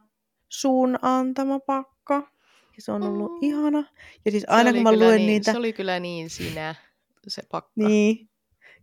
[0.49, 2.32] suun antama pakka.
[2.75, 3.83] Ja se on ollut ihana.
[4.25, 5.51] Ja siis aina kun mä luen niin, niitä...
[5.51, 6.75] Se oli kyllä niin sinä,
[7.27, 7.71] se pakka.
[7.75, 8.29] Niin,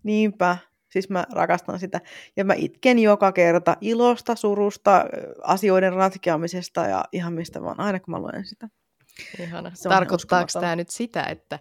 [0.02, 0.56] niinpä.
[0.88, 2.00] Siis mä rakastan sitä.
[2.36, 5.04] Ja mä itken joka kerta ilosta, surusta,
[5.42, 8.68] asioiden ratkeamisesta ja ihan mistä vaan, aina kun mä luen sitä.
[9.38, 9.72] Ihana.
[9.88, 11.58] Tarkoittaako tämä nyt sitä, että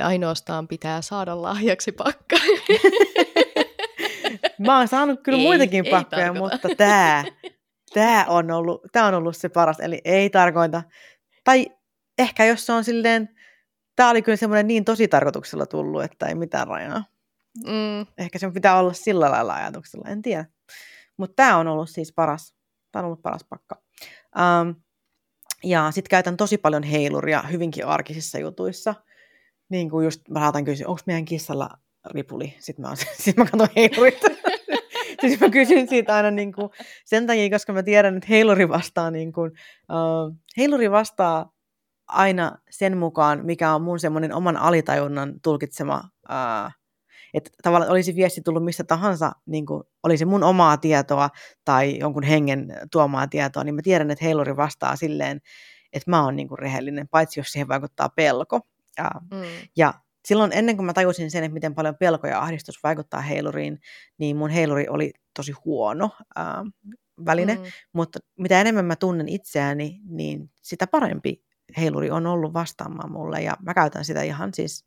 [0.00, 2.36] ainoastaan pitää saada lahjaksi pakka?
[4.66, 7.24] mä oon saanut kyllä ei, muitakin pakkoja, mutta tämä
[7.94, 9.80] tää on, ollut, tää on ollut se paras.
[9.80, 10.82] Eli ei tarkoita.
[11.44, 11.66] Tai
[12.18, 13.28] ehkä jos se on silleen,
[13.96, 17.04] tämä oli kyllä semmoinen niin tosi tarkoituksella tullut, että ei mitään rajaa.
[17.66, 18.06] Mm.
[18.18, 20.44] Ehkä se pitää olla sillä lailla ajatuksella, en tiedä.
[21.16, 22.54] Mutta tämä on ollut siis paras,
[22.92, 23.82] tämä on ollut paras pakka.
[24.38, 24.74] Um,
[25.64, 28.94] ja sitten käytän tosi paljon heiluria hyvinkin arkisissa jutuissa.
[29.68, 31.70] Niin kuin just mä saatan kysyä, onko meidän kissalla
[32.04, 32.56] ripuli?
[32.58, 34.20] Sitten mä, sit mä katson heilurit.
[35.22, 36.70] Siis mä kysyn siitä aina niin kuin,
[37.04, 39.50] sen takia, koska mä tiedän, että heiluri vastaa, niin kuin,
[39.92, 41.52] uh, heiluri vastaa
[42.08, 46.72] aina sen mukaan, mikä on mun semmoinen oman alitajunnan tulkitsema uh,
[47.34, 51.30] että tavallaan olisi viesti tullut mistä tahansa, niin kuin olisi mun omaa tietoa
[51.64, 55.40] tai jonkun hengen tuomaa tietoa, niin mä tiedän, että heiluri vastaa silleen,
[55.92, 58.60] että mä oon niin kuin rehellinen, paitsi jos siihen vaikuttaa pelko.
[58.98, 59.42] Ja, mm.
[59.76, 59.94] ja
[60.24, 63.80] silloin ennen kuin mä tajusin sen, että miten paljon pelko ja ahdistus vaikuttaa heiluriin,
[64.18, 66.64] niin mun heiluri oli tosi huono ää,
[67.26, 67.62] väline, mm.
[67.92, 71.42] mutta mitä enemmän mä tunnen itseäni, niin sitä parempi
[71.76, 74.84] heiluri on ollut vastaamaan mulle ja mä käytän sitä ihan siis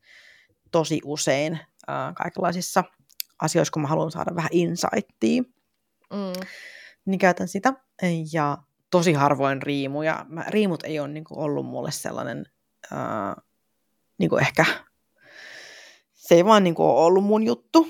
[0.72, 1.54] tosi usein
[1.90, 2.84] äh, kaikenlaisissa
[3.42, 5.44] asioissa, kun mä haluan saada vähän insightia.
[6.14, 6.46] Mm.
[7.06, 7.74] Niin käytän sitä.
[8.34, 8.58] Ja
[8.92, 10.26] tosi harvoin riimuja.
[10.30, 12.46] Mä, riimut ei ole niin kuin, ollut mulle sellainen,
[12.94, 13.36] äh,
[14.18, 14.66] niin kuin ehkä,
[16.28, 17.88] se ei vaan niin kuin, ole ollut mun juttu.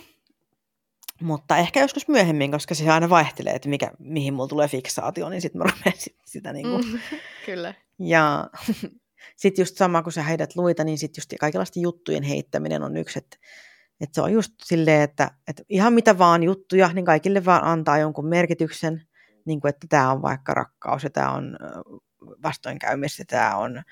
[1.21, 5.41] Mutta ehkä joskus myöhemmin, koska se aina vaihtelee, että mikä, mihin mulla tulee fiksaatio, niin
[5.41, 6.85] sitten mä rupean sitä, sitä niin kuin...
[6.85, 6.99] Mm,
[7.45, 7.73] kyllä.
[7.99, 8.49] Ja
[9.41, 13.19] sitten just sama, kun sä heidät luita, niin sitten just kaikenlaisten juttujen heittäminen on yksi,
[13.19, 13.37] että
[14.01, 17.97] et se on just silleen, että, että ihan mitä vaan juttuja, niin kaikille vaan antaa
[17.97, 19.07] jonkun merkityksen,
[19.45, 21.57] niin kuin, että tämä on vaikka rakkaus ja tämä on
[22.43, 23.83] vastoinkäymistä, tämä on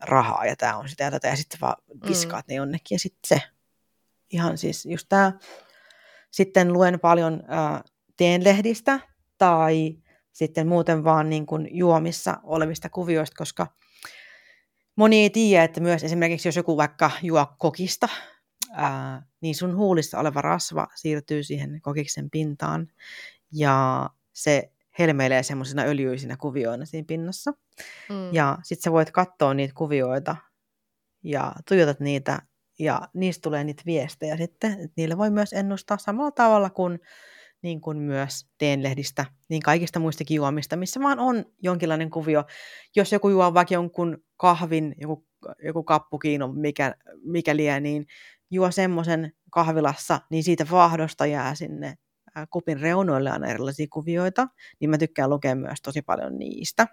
[0.00, 1.76] rahaa ja tämä on sitä ja tätä, ja sitten vaan
[2.08, 2.52] viskaat mm.
[2.52, 3.57] ne jonnekin, ja sitten se.
[4.30, 5.32] Ihan siis just tämä.
[6.30, 7.82] Sitten luen paljon äh,
[8.16, 9.00] teenlehdistä
[9.38, 9.98] tai
[10.32, 13.66] sitten muuten vaan niin kuin juomissa olevista kuvioista, koska
[14.96, 18.08] moni ei tiedä, että myös esimerkiksi jos joku vaikka juo kokista,
[18.72, 22.88] ää, niin sun huulissa oleva rasva siirtyy siihen kokiksen pintaan
[23.52, 27.52] ja se helmeilee semmoisina öljyisinä kuvioina siinä pinnassa.
[28.08, 28.34] Mm.
[28.34, 30.36] Ja sit sä voit katsoa niitä kuvioita
[31.22, 32.42] ja tuijotat niitä
[32.78, 34.72] ja niistä tulee niitä viestejä sitten.
[34.72, 37.00] Että niillä voi myös ennustaa samalla tavalla kuin
[37.62, 42.44] niin kuin myös teenlehdistä, niin kaikista muistakin juomista, missä vaan on jonkinlainen kuvio.
[42.96, 45.26] Jos joku juo vaikka jonkun kahvin, joku,
[45.64, 48.06] joku kappukiino, mikä, mikä lie, niin
[48.50, 51.94] juo semmoisen kahvilassa, niin siitä vaahdosta jää sinne
[52.50, 54.48] kupin reunoille aina erilaisia kuvioita,
[54.80, 56.86] niin mä tykkään lukea myös tosi paljon niistä.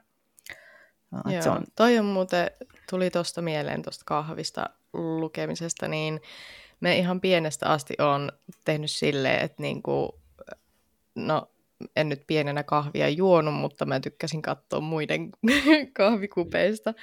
[1.26, 1.64] Joo, se on...
[1.76, 2.52] toi on muuten,
[2.90, 6.22] tuli tuosta mieleen tuosta kahvista lukemisesta, niin
[6.80, 8.32] me ihan pienestä asti on
[8.66, 10.20] tehnyt silleen, että niinku
[11.16, 11.48] no
[11.96, 15.30] en nyt pienenä kahvia juonut, mutta mä tykkäsin katsoa muiden
[15.98, 16.94] kahvikupeista.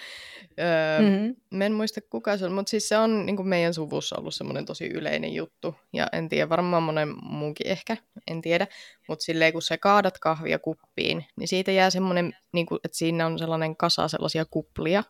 [0.61, 1.37] Öö, mm-hmm.
[1.51, 4.35] Mä en muista kuka se on, mutta siis se on niin kuin meidän suvussa ollut
[4.35, 5.75] semmoinen tosi yleinen juttu.
[5.93, 7.97] Ja en tiedä, varmaan monen muunkin ehkä,
[8.31, 8.67] en tiedä.
[9.09, 13.27] Mutta silleen, kun sä kaadat kahvia kuppiin, niin siitä jää semmoinen, niin kuin, että siinä
[13.27, 15.05] on sellainen kasa sellaisia kuplia.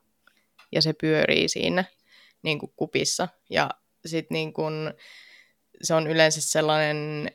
[0.73, 1.85] Ja se pyörii siinä
[2.43, 3.29] niin kuin kupissa.
[3.51, 3.71] Ja
[4.07, 4.75] sitten niin kuin,
[5.83, 7.31] se on yleensä sellainen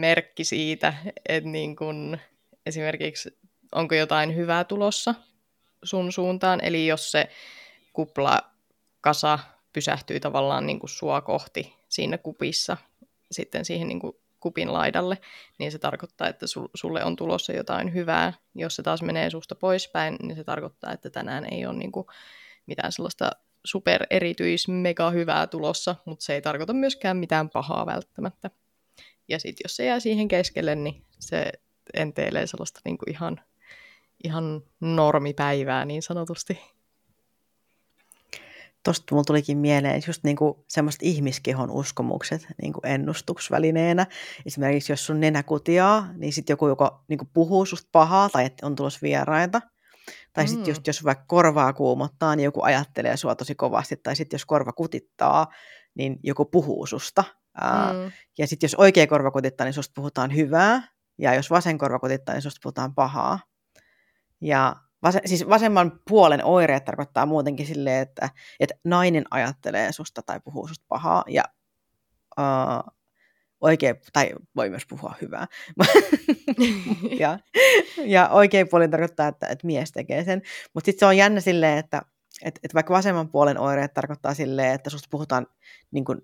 [0.00, 0.94] merkki siitä,
[1.28, 2.18] että niin kun
[2.66, 3.38] esimerkiksi
[3.72, 5.14] onko jotain hyvää tulossa
[5.82, 7.28] sun suuntaan, eli jos se
[7.92, 8.40] kupla
[9.00, 9.38] kasa
[9.72, 12.76] pysähtyy tavallaan niin kuin sua kohti siinä kupissa
[13.32, 15.18] sitten siihen niin kuin kupin laidalle,
[15.58, 18.32] niin se tarkoittaa, että sulle on tulossa jotain hyvää.
[18.54, 22.06] Jos se taas menee susta poispäin, niin se tarkoittaa, että tänään ei ole niin kuin
[22.66, 23.30] mitään sellaista
[23.70, 28.50] super erityis mega hyvää tulossa, mutta se ei tarkoita myöskään mitään pahaa välttämättä.
[29.28, 31.52] Ja sitten jos se jää siihen keskelle, niin se
[31.94, 33.40] enteilee sellaista niin kuin ihan,
[34.24, 36.60] ihan normipäivää niin sanotusti.
[38.84, 44.06] Tuosta mulla tulikin mieleen just niinku semmoiset ihmiskehon uskomukset niinku ennustuksvälineenä.
[44.46, 48.66] Esimerkiksi jos sun nenä kutiaa, niin sitten joku joko niinku puhuu susta pahaa tai että
[48.66, 49.62] on tulossa vieraita.
[50.32, 50.48] Tai mm.
[50.48, 53.96] sitten just jos vaikka korvaa kuumottaa, niin joku ajattelee sua tosi kovasti.
[53.96, 55.46] Tai sitten jos korva kutittaa,
[55.94, 57.24] niin joku puhuu susta.
[57.60, 58.12] Mm.
[58.38, 60.82] Ja sitten jos oikea korva kutittaa, niin susta puhutaan hyvää.
[61.18, 63.38] Ja jos vasen korva kutittaa, niin susta puhutaan pahaa.
[64.40, 68.30] Ja Vas- siis vasemman puolen oireet tarkoittaa muutenkin silleen, että,
[68.60, 71.44] että nainen ajattelee susta tai puhuu susta pahaa ja
[72.38, 72.97] uh,
[73.60, 75.46] oikein, tai voi myös puhua hyvää.
[77.20, 77.38] ja,
[78.04, 80.42] ja oikein puoli tarkoittaa, että, että mies tekee sen.
[80.74, 82.02] Mutta sitten se on jännä silleen, että,
[82.44, 85.46] että, että vaikka vasemman puolen oireet tarkoittaa silleen, että susta puhutaan
[85.90, 86.20] niin kuin,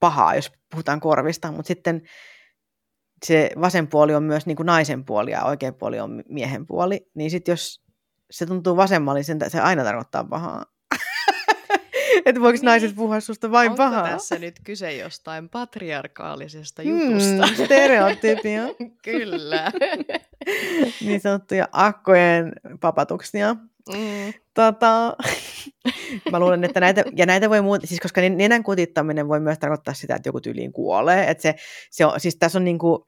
[0.00, 2.02] pahaa, jos puhutaan korvista, mutta sitten
[3.24, 7.10] se vasen puoli on myös niin kuin naisen puoli ja oikea puoli on miehen puoli,
[7.14, 7.84] niin sitten jos
[8.30, 10.64] se tuntuu vasemmallisen, se aina tarkoittaa pahaa.
[12.26, 12.64] että voiko niin.
[12.64, 14.08] naiset puhua susta vain Onko pahaa?
[14.08, 17.46] tässä nyt kyse jostain patriarkaalisesta jutusta?
[17.46, 18.62] Hmm, stereotypia.
[19.04, 19.72] Kyllä.
[21.00, 23.54] niin sanottuja akkojen papatuksia.
[23.88, 24.32] Mm.
[24.54, 25.16] Tota,
[26.32, 29.94] mä luulen, että näitä, ja näitä voi muuta, siis koska nenän kutittaminen voi myös tarkoittaa
[29.94, 31.30] sitä, että joku tyyliin kuolee.
[31.30, 31.54] Että se,
[31.90, 33.06] se on, siis tässä on niinku,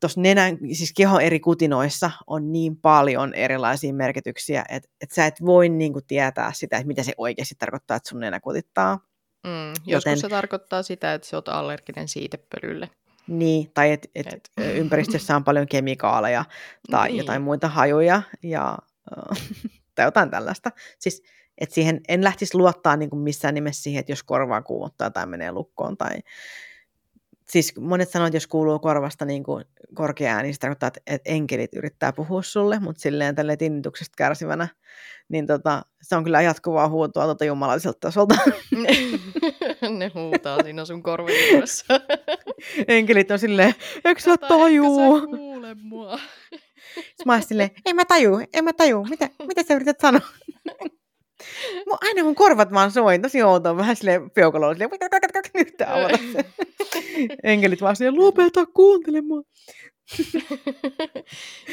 [0.00, 5.44] tuossa nenän, siis kehon eri kutinoissa on niin paljon erilaisia merkityksiä, että, että sä et
[5.44, 8.98] voi niin kuin tietää sitä, että mitä se oikeasti tarkoittaa, että sun nenä kutittaa.
[9.46, 12.90] Mm, joskus Joten, se tarkoittaa sitä, että sä oot allerginen siitepölylle.
[13.26, 14.50] Niin, tai että et, et.
[14.74, 16.44] ympäristössä on paljon kemikaaleja
[16.90, 17.18] tai niin.
[17.18, 18.78] jotain muita hajuja ja,
[19.94, 20.70] tai jotain tällaista.
[20.98, 21.22] Siis,
[21.58, 25.26] että siihen en lähtisi luottaa niin kuin missään nimessä siihen, että jos korvaa kuumottaa tai
[25.26, 26.18] menee lukkoon tai
[27.48, 29.64] siis monet sanoo, että jos kuuluu korvasta niin kuin
[29.94, 34.14] korkea ääni, niin se tarkoittaa, että, että enkelit yrittää puhua sulle, mutta silleen tälle tinnituksesta
[34.16, 34.68] kärsivänä,
[35.28, 38.34] niin tota, se on kyllä jatkuvaa huutoa tuota jumalaiselta tasolta.
[39.98, 42.00] ne huutaa siinä sun korvijuuressa.
[42.88, 43.74] enkelit on silleen,
[44.04, 45.20] eikö sä tajuu?
[45.20, 46.18] Sä kuule mua.
[47.26, 50.28] Mä silleen, en mä taju, en mä taju, mitä, mitä sä yrität sanoa?
[51.86, 54.90] Mun, aina mun korvat vaan soin, tosi outoa, vähän silleen peukalolla, silleen,
[55.54, 56.44] nyt avata se.
[57.42, 59.44] Enkelit vaan silleen, lopeta kuuntelemaan.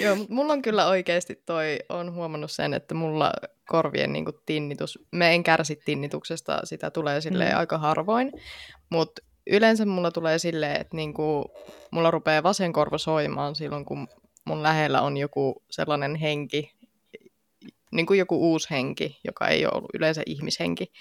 [0.01, 3.31] Joo, mutta mulla on kyllä oikeasti toi, on huomannut sen, että mulla
[3.67, 7.57] korvien niin tinnitus, me en kärsi tinnituksesta, sitä tulee sille mm.
[7.57, 8.31] aika harvoin,
[8.89, 11.45] mutta yleensä mulla tulee silleen, että niin kuin,
[11.91, 14.07] mulla rupeaa vasen korva soimaan silloin, kun
[14.45, 16.71] mun lähellä on joku sellainen henki,
[17.91, 20.91] niin kuin joku uusi henki, joka ei ole ollut yleensä ihmishenki.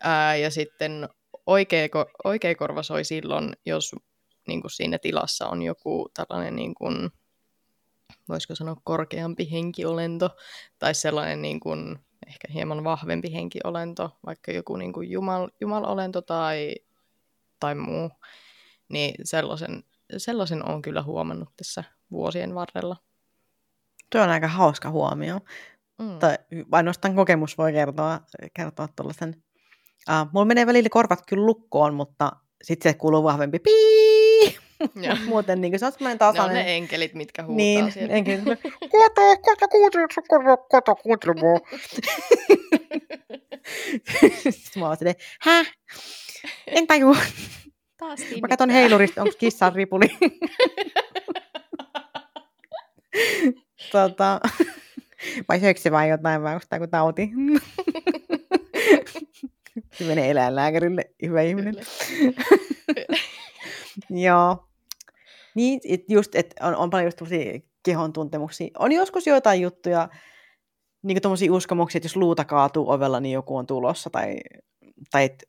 [0.00, 1.08] Ää, ja sitten
[1.46, 1.88] oikea,
[2.24, 3.94] oikea korva soi silloin, jos
[4.48, 7.10] niin kuin siinä tilassa on joku tällainen, niin kuin,
[8.28, 10.30] voisiko sanoa korkeampi henkiolento,
[10.78, 16.74] tai sellainen niin kuin, ehkä hieman vahvempi henkiolento, vaikka joku niin kuin jumal, jumalolento tai,
[17.60, 18.10] tai muu,
[18.88, 19.84] niin sellaisen,
[20.16, 22.96] sellaisen on kyllä huomannut tässä vuosien varrella.
[24.10, 25.40] Tuo on aika hauska huomio.
[25.98, 26.18] Mm.
[26.18, 26.38] Tai
[26.72, 28.20] ainoastaan kokemus voi kertoa,
[28.54, 29.34] kertoa tuollaisen.
[30.10, 32.32] Uh, mulla menee välillä korvat kyllä lukkoon, mutta
[32.62, 34.58] sitten se kuuluu vahvempi pii.
[35.28, 36.54] Muuten niin se on semmoinen tasainen.
[36.54, 38.14] Ne on ne enkelit, mitkä huutaa niin, siellä.
[38.14, 38.44] enkelit.
[38.92, 41.60] Koto, koto, kuuntelet sun korva, koto, kuuntele mua.
[44.78, 45.72] Mä oon silleen, häh?
[46.66, 47.16] En taju.
[47.96, 50.08] Taas Mä katson heilurista, onko kissan ripuli.
[53.92, 54.40] tota,
[55.48, 57.30] vai söikö se vai jotain, vai onko tämä joku tauti?
[59.98, 61.74] se menee eläinlääkärille, hyvä ihminen.
[64.24, 64.68] Joo.
[65.54, 67.20] Niin, et just, että on, on paljon just
[67.82, 68.68] kehon tuntemuksia.
[68.78, 70.08] On joskus joitain juttuja,
[71.02, 74.36] niin kuin uskomuksia, että jos luuta kaatuu ovella, niin joku on tulossa, tai,
[75.10, 75.48] tai et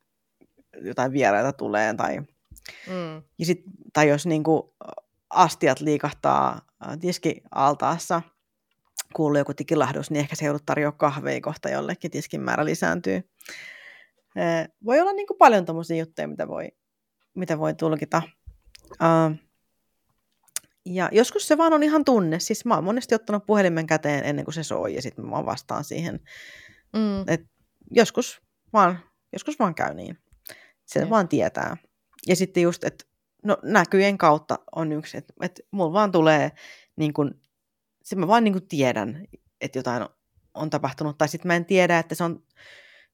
[0.81, 2.19] jotain vieraita tulee, tai,
[2.87, 3.23] mm.
[3.39, 3.63] ja sit,
[3.93, 4.63] tai jos niin kuin,
[5.29, 6.61] astiat liikahtaa
[7.01, 8.21] tiskialtaassa,
[9.15, 13.29] kuuluu joku tikilahdus, niin ehkä se joudut tarjoamaan kahvea kohta jollekin, tiskin määrä lisääntyy.
[14.85, 16.67] Voi olla niin kuin paljon tämmöisiä juttuja, mitä voi,
[17.35, 18.21] mitä voi tulkita.
[20.85, 22.39] Ja joskus se vaan on ihan tunne.
[22.39, 25.83] Siis mä oon monesti ottanut puhelimen käteen ennen kuin se soi ja sitten mä vastaan
[25.83, 26.19] siihen.
[26.93, 27.21] Mm.
[27.27, 27.41] Et
[27.91, 28.41] joskus,
[28.73, 28.99] vaan,
[29.33, 30.17] joskus vaan käy niin.
[30.85, 31.09] Se ne.
[31.09, 31.77] vaan tietää.
[32.27, 33.05] Ja sitten just, että
[33.43, 36.51] no näkyjen kautta on yksi, että et mulla vaan tulee
[36.95, 37.41] niin kuin
[38.05, 39.25] sitten mä vaan niin kuin tiedän,
[39.61, 40.05] että jotain
[40.53, 41.17] on tapahtunut.
[41.17, 42.43] Tai sitten mä en tiedä, että se on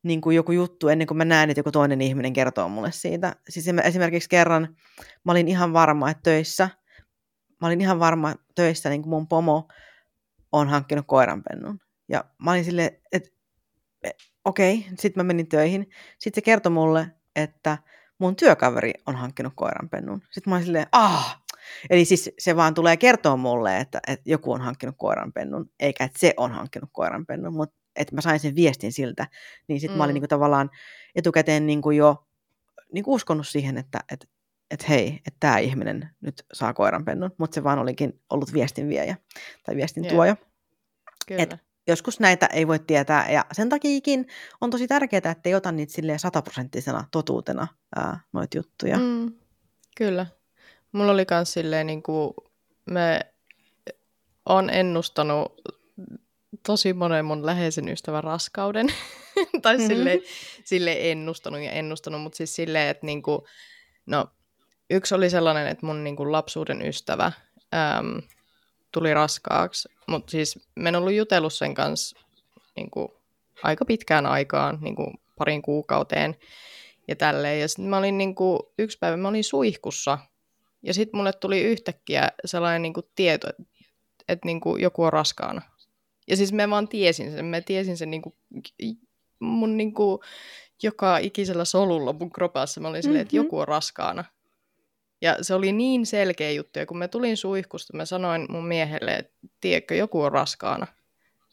[0.03, 3.35] niin kuin joku juttu ennen kuin mä näen, että joku toinen ihminen kertoo mulle siitä.
[3.49, 4.75] Siis esimerkiksi kerran
[5.23, 6.69] mä olin ihan varma, että töissä,
[7.61, 9.67] mä olin ihan varma töissä, niin kuin mun pomo
[10.51, 11.79] on hankkinut koiranpennun.
[12.09, 13.29] Ja mä olin silleen, että
[14.45, 14.95] okei, okay.
[14.99, 15.89] sitten mä menin töihin.
[16.19, 17.77] Sitten se kertoi mulle, että
[18.19, 20.21] mun työkaveri on hankkinut koiranpennun.
[20.31, 21.40] Sitten mä olin silleen, ah,
[21.89, 26.19] Eli siis se vaan tulee kertoa mulle, että, että joku on hankkinut koiranpennun, eikä että
[26.19, 29.27] se on hankkinut koiranpennun, mutta että mä sain sen viestin siltä,
[29.67, 29.97] niin sitten mm.
[29.97, 30.15] mä olin mm.
[30.15, 30.69] niin kuin tavallaan
[31.15, 32.27] etukäteen niin kuin jo
[32.93, 34.27] niin kuin uskonut siihen, että, että,
[34.71, 39.17] että hei, että tämä ihminen nyt saa koiranpennun, mutta se vaan olikin ollut viestinviejä
[39.65, 40.35] tai viestin tuoja.
[41.27, 41.43] Kyllä.
[41.43, 41.55] Et
[41.87, 44.27] joskus näitä ei voi tietää, ja sen takiakin
[44.61, 48.97] on tosi tärkeää, että ei ota niitä sataprosenttisena totuutena ää, noita juttuja.
[48.97, 49.33] Mm,
[49.97, 50.25] kyllä.
[50.91, 52.33] Mulla oli kans silleen, niin kuin,
[52.85, 53.19] me
[54.45, 55.61] on ennustanut
[56.65, 58.87] tosi monen mun läheisen ystävän raskauden.
[59.61, 59.87] tai mm-hmm.
[59.87, 60.21] silleen,
[60.63, 63.41] silleen ennustanut ja ennustanut, mutta siis silleen, että niin kuin,
[64.05, 64.27] no,
[64.89, 67.31] yksi oli sellainen, että mun niin kuin, lapsuuden ystävä
[67.73, 68.21] äm,
[68.91, 72.19] tuli raskaaksi, mutta siis mä en ollut jutellut sen kanssa
[72.75, 73.07] niin kuin,
[73.63, 76.35] aika pitkään aikaan, niin kuin, parin kuukauteen
[77.07, 77.59] ja tälleen.
[77.59, 80.17] Ja sitten mä olin niin kuin, yksi päivä mä olin suihkussa
[80.83, 83.63] ja sitten mulle tuli yhtäkkiä sellainen niin kuin tieto, että,
[84.27, 85.61] että niin kuin joku on raskaana.
[86.27, 87.45] Ja siis mä vaan tiesin sen.
[87.45, 88.35] Mä tiesin sen niin kuin,
[89.39, 90.19] mun niin kuin,
[90.83, 92.81] joka ikisellä solulla mun kropassa.
[92.81, 93.21] Mä olin silleen, mm-hmm.
[93.21, 94.23] että joku on raskaana.
[95.21, 96.79] Ja se oli niin selkeä juttu.
[96.79, 100.87] Ja kun mä tulin suihkusta, mä sanoin mun miehelle, että tiedätkö, joku on raskaana.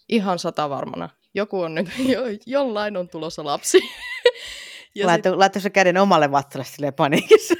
[0.09, 1.09] Ihan sata varmana.
[1.35, 3.79] Joku on nyt, jo, jollain on tulossa lapsi.
[5.37, 5.73] Laitko sit...
[5.73, 7.55] käden omalle vatsalle silleen paniikissa?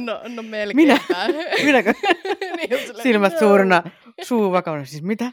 [0.00, 0.76] No, no melkein.
[0.76, 0.98] Minä?
[1.64, 1.94] Minäkö?
[2.56, 3.38] niin, Silmät no.
[3.38, 3.82] suurena,
[4.22, 4.84] suu vakavana.
[4.84, 5.32] Siis mitä?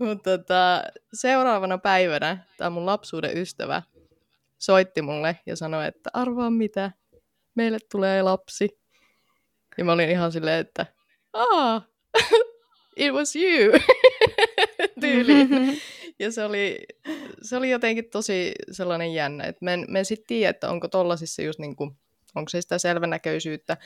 [0.00, 0.82] Mutta tota,
[1.12, 3.82] seuraavana päivänä tämä mun lapsuuden ystävä
[4.58, 6.90] soitti mulle ja sanoi, että arvaa mitä,
[7.54, 8.80] meille tulee lapsi.
[9.78, 10.86] Ja mä olin ihan silleen, että
[11.32, 11.82] ah,
[12.96, 13.72] it was you,
[15.00, 15.48] tyyliin.
[16.18, 16.86] Ja se oli,
[17.42, 21.42] se oli jotenkin tosi sellainen jännä, että me me en sitten tiedä, että onko tollasissa
[21.42, 21.90] just niin kuin,
[22.34, 23.76] onko se sitä selvänäköisyyttä,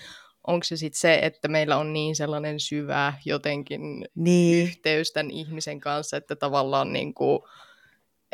[0.46, 4.68] onko se sitten se, että meillä on niin sellainen syvä jotenkin niin.
[4.68, 7.40] yhteys tämän ihmisen kanssa, että tavallaan niin kuin,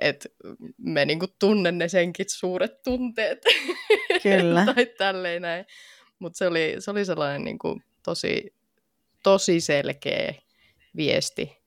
[0.00, 0.28] että
[0.78, 3.42] me niin kuin tunnen ne senkin suuret tunteet.
[4.22, 4.64] Kyllä.
[4.74, 5.64] tai tälleen näin.
[6.18, 8.54] Mutta se oli, se oli sellainen niin kuin tosi,
[9.22, 10.34] tosi selkeä
[10.96, 11.58] viesti,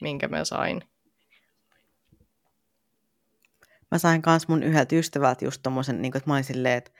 [0.00, 0.82] minkä mä sain
[3.96, 6.90] mä sain kans mun yhdeltä ystävältä just tommosen, niin kuin, että mä olin silleen, että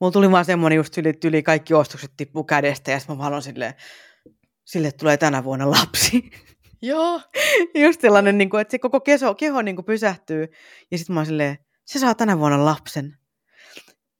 [0.00, 3.42] mulla tuli vaan semmoinen just yli, yli kaikki ostokset tippu kädestä ja sitten mä vaan
[3.42, 3.74] silleen,
[4.64, 6.30] sille tulee tänä vuonna lapsi.
[6.82, 7.20] Joo.
[7.74, 10.48] just sellainen, niin kuin, että se koko keho, keho niin kuin pysähtyy
[10.90, 13.18] ja sitten mä oon silleen, se saa tänä vuonna lapsen.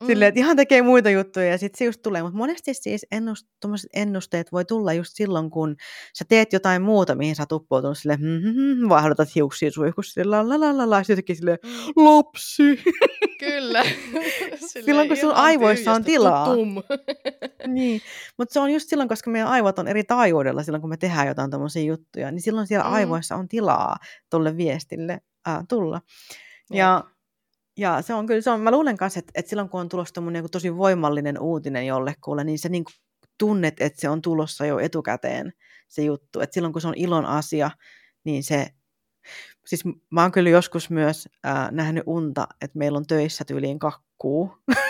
[0.03, 0.07] Mm.
[0.07, 2.22] Silleen, että ihan tekee muita juttuja ja sitten se just tulee.
[2.22, 3.46] Mutta monesti siis ennust,
[3.94, 5.76] ennusteet voi tulla just silloin, kun
[6.18, 10.61] sä teet jotain muuta, mihin sä tuppoutunut sille mm-hmm, vaihdotat hiuksia suihkussa, sille la la
[10.61, 11.59] la la la, sitten sille
[11.96, 12.62] lapsi.
[13.38, 13.84] Kyllä.
[14.84, 16.48] silloin, kun sun aivoissa on tilaa.
[17.66, 18.00] niin,
[18.38, 21.26] mutta se on just silloin, koska meidän aivot on eri taajuudella silloin, kun me tehdään
[21.26, 22.92] jotain tämmöisiä juttuja, niin silloin siellä mm.
[22.92, 23.96] aivoissa on tilaa
[24.30, 26.00] tuolle viestille äh, tulla.
[26.70, 27.05] Ja, ja
[28.01, 30.51] se on kyllä, se on, mä luulen kanssa, että, että silloin kun on tulossa niin
[30.51, 32.95] tosi voimallinen uutinen jollekulle, niin se niin kuin
[33.39, 35.53] tunnet, että se on tulossa jo etukäteen
[35.89, 36.41] se juttu.
[36.41, 37.70] Että silloin kun se on ilon asia,
[38.25, 38.66] niin se,
[39.66, 44.57] siis mä oon kyllä joskus myös äh, nähnyt unta, että meillä on töissä tyyliin kakkuu.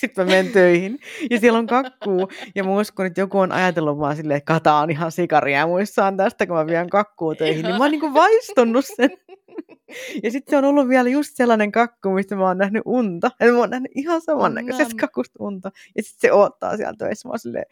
[0.00, 0.98] Sitten mä menen töihin
[1.30, 2.28] ja siellä on kakkuu.
[2.54, 6.16] Ja mä uskon, että joku on ajatellut vaan silleen, että kata on ihan sikaria muissaan
[6.16, 7.64] tästä, kun mä vien kakkuu töihin.
[7.64, 9.10] Niin mä oon niin kuin vaistunut sen.
[10.22, 13.30] Ja sitten se on ollut vielä just sellainen kakku, mistä mä oon nähnyt unta.
[13.40, 15.70] Eli mä oon nähnyt ihan samannäköisestä kakusta unta.
[15.96, 17.28] Ja sitten se odottaa siellä töissä.
[17.28, 17.66] Mä silleen,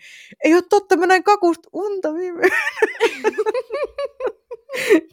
[0.44, 2.42] ei ole totta, mä näin kakusta unta viime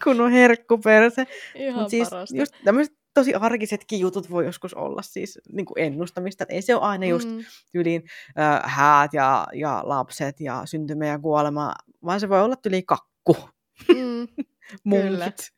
[0.04, 1.28] Kun on herkkuperse.
[1.56, 2.38] Ihan Mut siis parasta.
[2.38, 6.46] just tämmöiset tosi arkisetkin jutut voi joskus olla siis niin kuin ennustamista.
[6.50, 7.44] Ei se ole aina just mm.
[7.74, 8.04] yliin
[8.40, 11.74] äh, häät ja, ja lapset ja syntymä ja kuolema,
[12.06, 13.38] vaan se voi olla yli kakku.
[13.88, 14.28] Mm.
[14.84, 15.58] Munkit.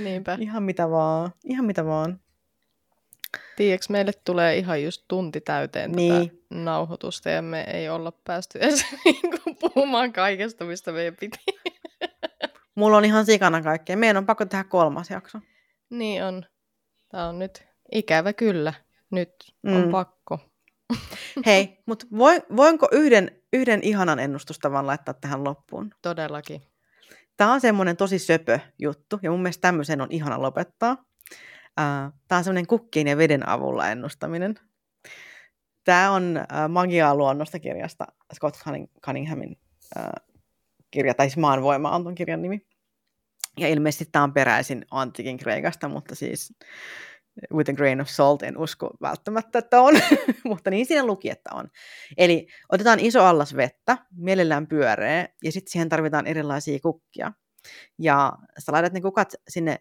[0.00, 0.38] Niinpä.
[0.40, 1.32] Ihan mitä vaan.
[1.44, 2.20] Ihan mitä vaan.
[3.56, 6.30] Tiedätkö, meille tulee ihan just tunti täyteen niin.
[6.30, 11.38] tätä nauhoitusta ja me ei olla päästy edes niinku puhumaan kaikesta, mistä meidän piti.
[12.74, 13.96] Mulla on ihan sikana kaikkea.
[13.96, 15.38] Meidän on pakko tehdä kolmas jakso.
[15.90, 16.46] Niin on.
[17.08, 18.74] Tämä on nyt ikävä kyllä.
[19.10, 19.32] Nyt
[19.66, 19.90] on mm.
[19.90, 20.38] pakko.
[21.46, 22.06] Hei, mutta
[22.56, 25.90] voinko yhden, yhden ihanan ennustustavan laittaa tähän loppuun?
[26.02, 26.62] Todellakin.
[27.36, 31.04] Tämä on semmoinen tosi söpö juttu, ja mun mielestä tämmöisen on ihana lopettaa.
[32.28, 34.54] Tämä on semmoinen kukkien ja veden avulla ennustaminen.
[35.84, 38.56] Tämä on Magiaa luonnosta kirjasta Scott
[39.06, 39.58] Cunninghamin
[40.90, 42.66] kirja, tai siis Maanvoima on tuon kirjan nimi.
[43.58, 46.54] Ja ilmeisesti tämä on peräisin antiikin Kreikasta, mutta siis
[47.54, 49.94] with a grain of salt en usko välttämättä, että on,
[50.44, 51.70] mutta niin siinä luki, että on.
[52.18, 57.32] Eli otetaan iso allas vettä, mielellään pyöreä, ja sitten siihen tarvitaan erilaisia kukkia.
[57.98, 59.78] Ja sä laitat ne kukat sinne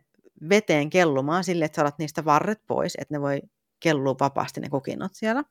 [0.49, 3.41] veteen kellumaan sille, että saat niistä varret pois, että ne voi
[3.79, 5.43] kellua vapaasti ne kukinnot siellä.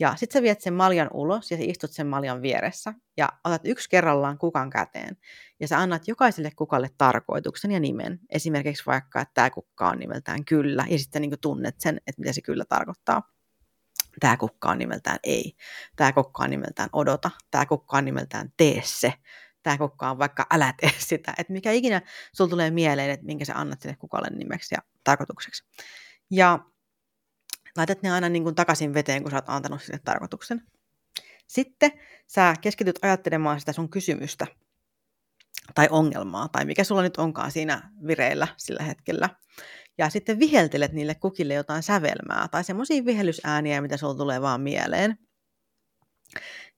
[0.00, 3.62] Ja sitten sä viet sen maljan ulos ja sä istut sen maljan vieressä ja otat
[3.64, 5.16] yksi kerrallaan kukan käteen.
[5.60, 8.20] Ja sä annat jokaiselle kukalle tarkoituksen ja nimen.
[8.30, 12.32] Esimerkiksi vaikka, että tämä kukka on nimeltään kyllä ja sitten niin tunnet sen, että mitä
[12.32, 13.34] se kyllä tarkoittaa.
[14.20, 15.56] Tämä kukka on nimeltään ei.
[15.96, 17.30] Tämä kukka on nimeltään odota.
[17.50, 19.14] Tämä kukka on nimeltään tee se.
[19.62, 21.34] Tämä kukka on vaikka älä tee sitä.
[21.38, 25.64] Että mikä ikinä sulla tulee mieleen, että minkä sä annat sille kukalle nimeksi ja tarkoitukseksi.
[26.30, 26.58] Ja
[27.76, 30.62] laitat ne aina niin kuin takaisin veteen, kun sä oot antanut sille tarkoituksen.
[31.46, 31.92] Sitten
[32.26, 34.46] sä keskityt ajattelemaan sitä sun kysymystä
[35.74, 39.28] tai ongelmaa, tai mikä sulla nyt onkaan siinä vireillä sillä hetkellä.
[39.98, 45.18] Ja sitten viheltelet niille kukille jotain sävelmää tai semmoisia vihellysääniä, mitä sulla tulee vaan mieleen.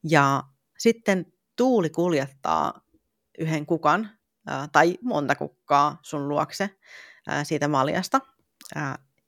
[0.03, 0.43] Ja
[0.79, 2.81] sitten tuuli kuljettaa
[3.39, 4.11] yhden kukan
[4.73, 6.71] tai monta kukkaa sun luokse
[7.43, 8.21] siitä maljasta.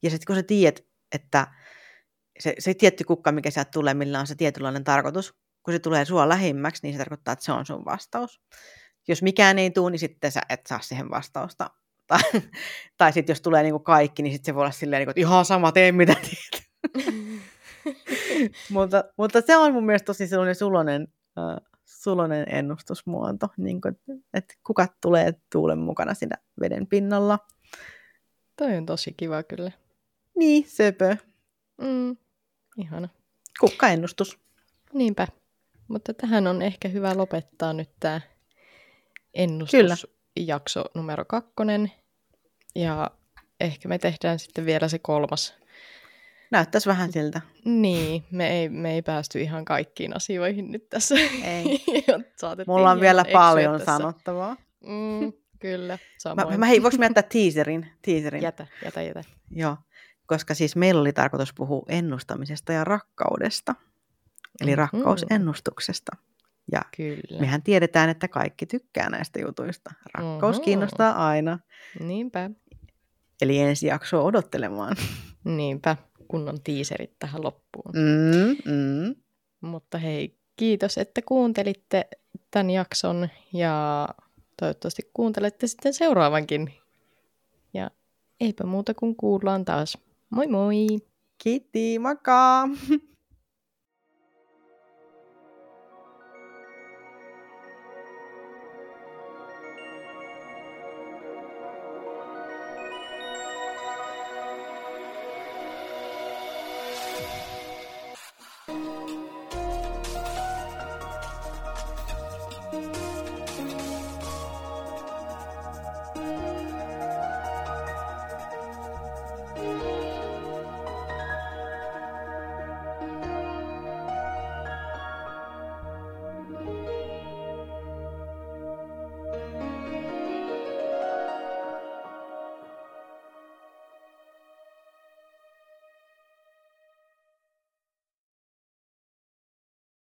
[0.03, 0.81] Ja sitten kun sä tiedät,
[1.12, 1.47] että
[2.41, 6.05] se, se tietty kukka, mikä sieltä tulee, millä on se tietynlainen tarkoitus, kun se tulee
[6.05, 8.41] sua lähimmäksi, niin se tarkoittaa, että se on sun vastaus.
[9.09, 11.70] Jos mikään ei tule, niin sitten sä et saa siihen vastausta.
[12.09, 12.20] Tai,
[12.97, 15.45] tai sitten jos tulee niinku kaikki, niin sitten se voi olla silleen, niinku, että ihan
[15.45, 16.68] sama, tee mitä teet.
[18.70, 21.09] mutta, mutta se on mun mielestä tosi sellainen sulonen,
[21.39, 24.01] äh, sulonen ennustusmuoto, niin kuin,
[24.34, 27.39] että kukat tulee tuulen mukana siinä veden pinnalla.
[28.57, 29.72] Toi on tosi kiva kyllä.
[30.36, 31.16] Niin, söpö.
[31.80, 32.16] Mm,
[32.79, 33.09] ihana.
[33.61, 34.39] Kukkaennustus.
[34.93, 35.26] Niinpä.
[35.89, 38.20] Mutta tähän on ehkä hyvä lopettaa nyt tämä
[39.35, 40.93] ennustusjakso Kyllä.
[40.95, 41.93] numero kakkonen.
[42.74, 43.11] Ja
[43.61, 45.55] ehkä me tehdään sitten vielä se kolmas.
[46.51, 47.41] Näyttäisi vähän siltä.
[47.64, 51.14] Niin, me ei, me ei päästy ihan kaikkiin asioihin nyt tässä.
[51.45, 51.85] Ei.
[52.66, 53.97] Mulla on vielä paljon tässä.
[53.97, 54.57] sanottavaa.
[54.87, 56.49] Mm, kyllä, samoin.
[56.49, 57.87] Mä, mä hei, voiko mä jättää teaserin?
[58.03, 58.43] teaserin?
[58.43, 59.24] Jätä, jätä, jätä.
[59.51, 59.76] Joo
[60.29, 63.74] koska siis meillä oli tarkoitus puhua ennustamisesta ja rakkaudesta,
[64.61, 64.79] eli mm-hmm.
[64.79, 66.16] rakkausennustuksesta.
[66.72, 67.41] Ja Kyllä.
[67.41, 69.91] mehän tiedetään, että kaikki tykkää näistä jutuista.
[70.14, 70.64] Rakkaus mm-hmm.
[70.64, 71.59] kiinnostaa aina.
[72.01, 72.51] Niinpä.
[73.41, 74.97] Eli ensi jaksoa odottelemaan.
[75.45, 75.97] Niinpä,
[76.29, 77.93] kunnon tiiserit tähän loppuun.
[77.95, 79.14] Mm, mm.
[79.61, 82.09] Mutta hei, kiitos, että kuuntelitte
[82.51, 84.09] tämän jakson ja
[84.61, 86.72] toivottavasti kuuntelette sitten seuraavankin.
[87.74, 87.91] Ja
[88.41, 89.99] eipä muuta kuin kuullaan taas.
[90.31, 91.01] Moi moi!
[91.41, 92.39] Kiitti, moikka!